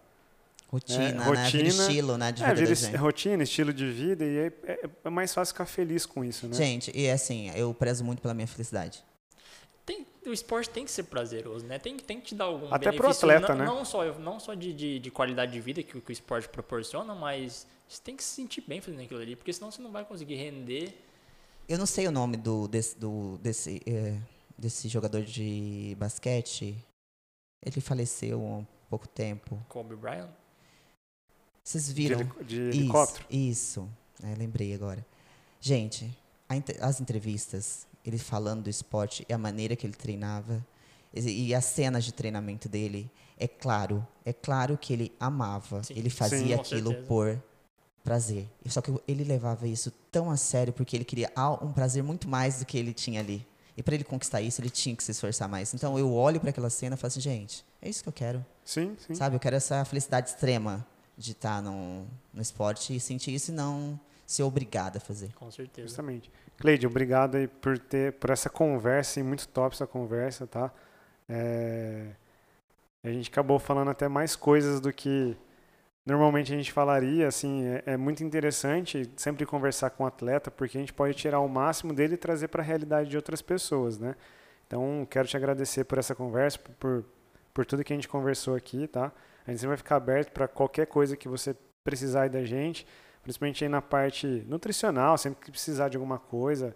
[0.71, 1.23] Rotina, É, né?
[1.25, 1.49] rotina.
[1.51, 2.31] Vira estilo, né?
[2.31, 2.95] De é, vida vira da es- gente.
[2.97, 6.53] rotina, estilo de vida e aí é, é mais fácil ficar feliz com isso, né?
[6.55, 9.03] Gente, e assim, eu prezo muito pela minha felicidade.
[9.85, 11.79] Tem, o esporte tem que ser prazeroso, né?
[11.79, 13.65] Tem, tem que te dar algum Até pro benefício, atleta, não, né?
[13.65, 16.47] Não só, não só de, de, de qualidade de vida que, o- que o esporte
[16.47, 19.91] proporciona, mas você tem que se sentir bem fazendo aquilo ali, porque senão você não
[19.91, 20.93] vai conseguir render.
[21.67, 24.15] Eu não sei o nome do, desse, do, desse, é,
[24.55, 26.75] desse jogador de basquete.
[27.65, 29.59] Ele faleceu há pouco tempo.
[29.67, 30.29] Kobe Bryant.
[31.63, 32.19] Vocês De, viram?
[32.21, 33.25] heli- de helicóptero.
[33.29, 33.89] Isso, isso.
[34.23, 35.05] É, lembrei agora.
[35.59, 36.09] Gente,
[36.47, 36.55] a
[36.87, 40.65] as entrevistas, ele falando do esporte e a maneira que ele treinava
[41.13, 45.83] e e as cenas de treinamento dele, é claro, é claro que ele amava.
[45.83, 45.93] Sim.
[45.97, 47.07] ele fazia Sim, aquilo certeza.
[47.07, 47.43] por
[48.03, 48.47] prazer.
[48.67, 51.31] Só que ele levava isso tão a sério porque ele queria
[51.61, 53.45] um prazer muito mais do que ele tinha ali.
[53.79, 55.73] E para ele conquistar isso, ele tinha que se esforçar mais.
[55.73, 58.45] Então eu olho para aquela cena e falo assim, gente, é isso que eu quero.
[58.65, 59.15] Sim, sim.
[59.15, 60.85] Sabe, eu quero essa felicidade extrema
[61.17, 65.31] de estar no, no esporte e sentir isso e não ser obrigada a fazer.
[65.33, 65.87] Com certeza.
[65.87, 66.29] Justamente.
[66.57, 70.73] Cleide, obrigado aí por ter por essa conversa, e muito top essa conversa, tá?
[71.29, 72.07] É,
[73.01, 75.37] a gente acabou falando até mais coisas do que
[76.09, 80.77] normalmente a gente falaria, assim, é, é muito interessante sempre conversar com o atleta, porque
[80.77, 83.99] a gente pode tirar o máximo dele e trazer para a realidade de outras pessoas,
[83.99, 84.15] né?
[84.65, 87.03] Então, quero te agradecer por essa conversa, por,
[87.53, 89.11] por, tudo que a gente conversou aqui, tá?
[89.45, 92.87] A gente sempre vai ficar aberto para qualquer coisa que você precisar aí da gente,
[93.23, 96.75] principalmente aí na parte nutricional, sempre que precisar de alguma coisa,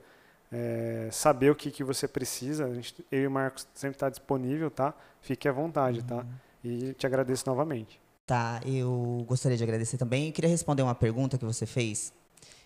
[0.52, 4.10] é, saber o que, que você precisa, a gente, eu e o Marcos sempre está
[4.10, 4.94] disponível, tá?
[5.22, 6.26] Fique à vontade, tá?
[6.64, 8.03] E te agradeço novamente.
[8.26, 10.28] Tá, eu gostaria de agradecer também.
[10.28, 12.14] Eu queria responder uma pergunta que você fez.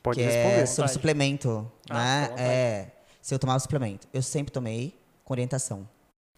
[0.03, 0.61] Pode que responder.
[0.61, 2.35] é sobre suplemento, Ah, né?
[2.37, 2.91] É,
[3.21, 4.07] se eu tomava suplemento.
[4.13, 4.93] Eu sempre tomei
[5.23, 5.87] com orientação.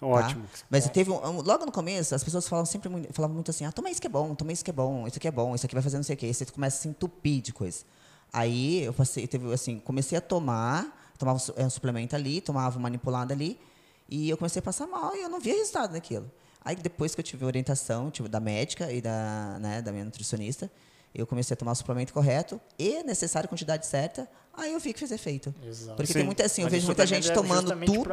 [0.02, 0.46] Ótimo.
[0.70, 3.72] Mas teve um, logo no começo, as pessoas falavam sempre muito, falavam muito assim: ah,
[3.72, 5.66] toma isso que é bom, toma isso que é bom, isso aqui é bom, isso
[5.66, 6.28] aqui vai fazer não sei o quê.
[6.28, 7.84] Aí você começa a se entupir de coisa.
[8.32, 12.78] Aí eu passei, teve assim, comecei a tomar, tomava um é, um suplemento ali, tomava
[12.78, 13.60] uma manipulada ali,
[14.08, 16.32] e eu comecei a passar mal e eu não via resultado daquilo.
[16.64, 20.70] Aí depois que eu tive orientação tive da médica e da, né, da minha nutricionista,
[21.14, 24.99] eu comecei a tomar o suplemento correto e necessária quantidade certa, aí eu vi que
[24.99, 25.53] fez efeito.
[25.64, 25.95] Exato.
[25.95, 26.20] Porque Sim.
[26.20, 28.10] tem muita assim, eu Mas vejo muita gente é tomando tudo,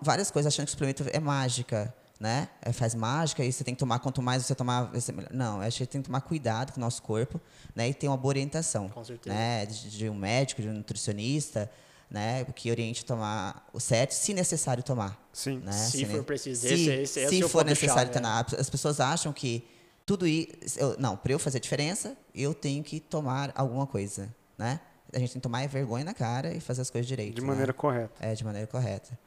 [0.00, 2.48] várias coisas, achando que o suplemento é mágica, né?
[2.62, 5.30] É, faz mágica e você tem que tomar, quanto mais você tomar, vai ser melhor.
[5.32, 7.40] Não, eu acho que tem que tomar cuidado com o nosso corpo,
[7.74, 7.88] né?
[7.88, 9.34] E ter uma boa orientação, Com certeza.
[9.34, 9.66] né?
[9.66, 11.70] De, de um médico, de um nutricionista,
[12.10, 12.44] né?
[12.54, 15.58] Que oriente a tomar o certo, se necessário tomar, Sim.
[15.64, 15.72] né?
[15.72, 18.20] Se ne- for preciso, se, esse- esse- esse se é o for necessário né?
[18.20, 18.46] tomar.
[18.58, 19.66] As pessoas acham que
[20.04, 24.80] tudo isso, eu- não, para eu fazer diferença, eu tenho que tomar alguma coisa, né?
[25.12, 27.34] A gente tem que tomar é vergonha na cara e fazer as coisas direito.
[27.36, 27.46] De né?
[27.46, 28.12] maneira correta.
[28.20, 29.18] É, de maneira correta.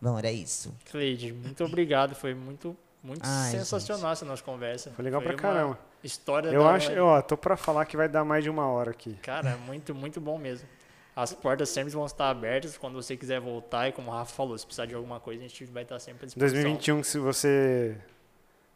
[0.00, 0.72] Bom, era isso.
[0.90, 2.14] Cleide, muito obrigado.
[2.14, 4.90] Foi muito, muito Ai, sensacional essa nossa conversa.
[4.94, 5.78] Foi legal pra uma caramba.
[6.04, 8.66] História Eu da acho, eu, ó, tô pra falar que vai dar mais de uma
[8.68, 9.14] hora aqui.
[9.22, 10.68] Cara, muito, muito bom mesmo.
[11.16, 13.88] As portas sempre vão estar abertas quando você quiser voltar.
[13.88, 16.24] E como o Rafa falou, se precisar de alguma coisa, a gente vai estar sempre
[16.24, 16.62] à disposição.
[16.62, 17.96] 2021, se você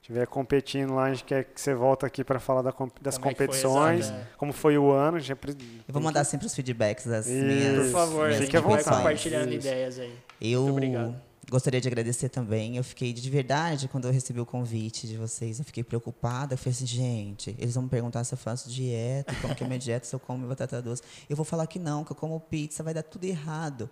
[0.01, 3.31] estiver competindo lá, a gente quer que você volta aqui para falar da das Como
[3.31, 4.27] é foi, competições, é.
[4.39, 5.19] como foi o ano.
[5.19, 7.45] a gente pre- Eu vou mandar sempre os feedbacks das Isso.
[7.45, 7.77] minhas.
[7.87, 8.97] Por favor, minhas fique à a gente vai vontade.
[8.97, 9.69] compartilhando Isso.
[9.69, 10.15] ideias aí.
[10.41, 11.21] Eu Muito obrigado.
[11.51, 12.77] Gostaria de agradecer também.
[12.77, 15.59] Eu fiquei de verdade quando eu recebi o convite de vocês.
[15.59, 16.55] Eu fiquei preocupada.
[16.55, 19.67] Eu falei assim, gente, eles vão me perguntar se eu faço dieta, como que é
[19.67, 21.03] minha dieta, se eu como batata doce.
[21.29, 23.91] Eu vou falar que não, que eu como pizza, vai dar tudo errado.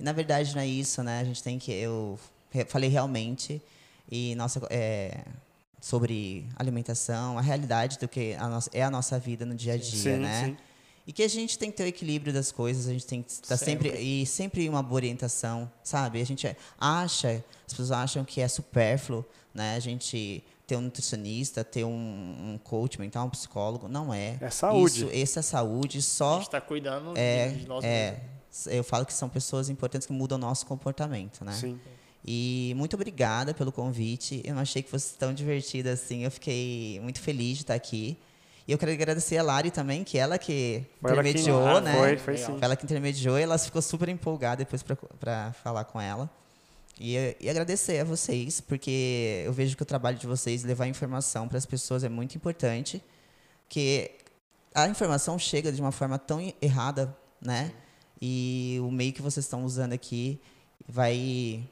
[0.00, 1.20] E na verdade não é isso, né?
[1.20, 1.70] A gente tem que.
[1.70, 2.18] Eu
[2.68, 3.60] falei realmente.
[4.10, 5.24] E nossa, é,
[5.80, 9.76] sobre alimentação, a realidade do que a nossa, é a nossa vida no dia a
[9.76, 10.44] dia, Sim, né?
[10.46, 10.56] sim.
[11.06, 13.30] E que a gente tem que ter o equilíbrio das coisas, a gente tem que
[13.30, 13.90] estar sempre.
[13.90, 14.02] Sempre.
[14.22, 16.20] e sempre uma boa orientação, sabe?
[16.20, 19.76] A gente acha, as pessoas acham que é supérfluo, né?
[19.76, 21.90] A gente ter um nutricionista, ter um,
[22.54, 24.38] um coach mental, um psicólogo, não é.
[24.40, 25.00] É saúde.
[25.04, 28.12] Isso, essa é saúde A só gente está cuidando de- é, de nós é,
[28.50, 28.66] mesmos.
[28.68, 31.52] eu falo que são pessoas importantes que mudam o nosso comportamento, né?
[31.52, 31.78] Sim.
[32.26, 34.40] E muito obrigada pelo convite.
[34.42, 36.24] Eu não achei que fosse tão divertida assim.
[36.24, 38.16] Eu fiquei muito feliz de estar aqui.
[38.66, 41.80] E eu quero agradecer a Lari também, que ela que Foi ela que- intermediou, Ah,
[41.80, 41.94] né?
[41.98, 42.56] Foi, foi sim.
[42.62, 44.82] Ela que intermediou e ela ficou super empolgada depois
[45.20, 46.30] para falar com ela.
[46.98, 51.46] E, e agradecer a vocês, porque eu vejo que o trabalho de vocês levar informação
[51.48, 53.02] para as pessoas é muito importante,
[53.68, 54.12] que
[54.74, 57.72] a informação chega de uma forma tão errada, né?
[58.22, 60.40] E o meio que vocês estão usando aqui
[60.88, 61.62] vai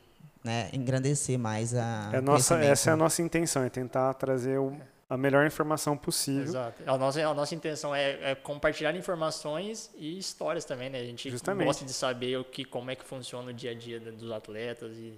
[0.44, 4.76] né, engrandecer mais a É nossa, essa é a nossa intenção, é tentar trazer o-
[5.12, 6.42] a melhor informação possível.
[6.44, 6.82] Exato.
[6.86, 11.00] A nossa, a nossa intenção é, é compartilhar informações e histórias também, né?
[11.00, 11.66] A gente Justamente.
[11.66, 14.96] gosta de saber o que, como é que funciona o dia a dia dos atletas
[14.96, 15.12] e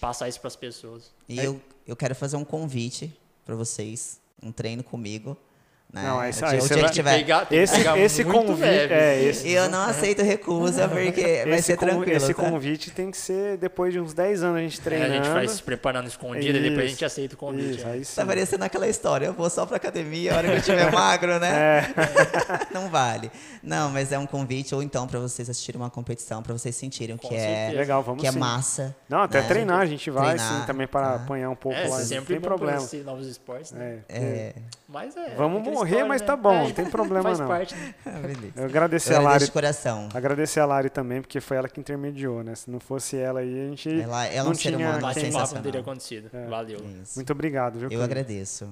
[0.00, 1.10] passar isso para as pessoas.
[1.28, 3.12] E É eu, eu quero fazer um convite
[3.44, 5.36] para vocês, um treino comigo.
[5.92, 6.02] Né?
[6.04, 7.16] Não, dia- aí o cê dia vai- tiver.
[7.18, 12.16] Pegar- Esse, esse convite, é, esse, Eu não aceito recusa, porque vai esse, ser tranquilo.
[12.16, 12.42] esse tá?
[12.42, 15.12] convite tem que ser depois de uns 10 anos a gente É, treinando.
[15.12, 17.76] a gente vai se preparando escondido e depois a gente Isso, aceita o convite.
[17.76, 17.90] Isso, é.
[17.92, 18.16] aí sim.
[18.16, 21.38] Tá parecendo aquela história, eu vou só pra academia a hora que eu estiver magro,
[21.38, 21.50] né?
[21.52, 23.30] É, Não vale.
[23.62, 27.18] Não, mas é um convite, ou então pra vocês assistirem uma competição, pra vocês sentirem
[27.18, 27.78] Com que é, certeza.
[27.78, 28.38] legal, vamos que é sim.
[28.38, 28.96] massa.
[29.10, 29.46] Não, até né?
[29.46, 31.14] treinar a gente vai Treinar, sim, também para tá.
[31.16, 31.98] apanhar um pouco É, lá.
[32.00, 32.80] sempre tem problema.
[33.04, 33.98] novos esportes, né?
[34.08, 34.52] É, É,
[34.88, 35.34] Mas é.
[35.36, 36.26] Vamos morrer, história, mas né?
[36.26, 37.46] tá bom, É, não tem problema faz não.
[37.48, 37.94] parte, né?
[38.22, 38.52] beleza.
[38.56, 40.08] Eu agradecer Eu a Lari, agradeço de coração.
[40.14, 42.54] agradecer a Lari também, porque foi ela que intermediou, né?
[42.54, 45.00] Se não fosse ela aí, a gente Ela, ela é não um ser tinha- humano
[45.02, 46.30] Bate-papo não teria acontecido.
[46.32, 46.46] É.
[46.46, 46.78] Valeu.
[47.02, 47.16] Isso.
[47.16, 47.90] Muito obrigado, viu?
[47.90, 48.68] Eu agradeço.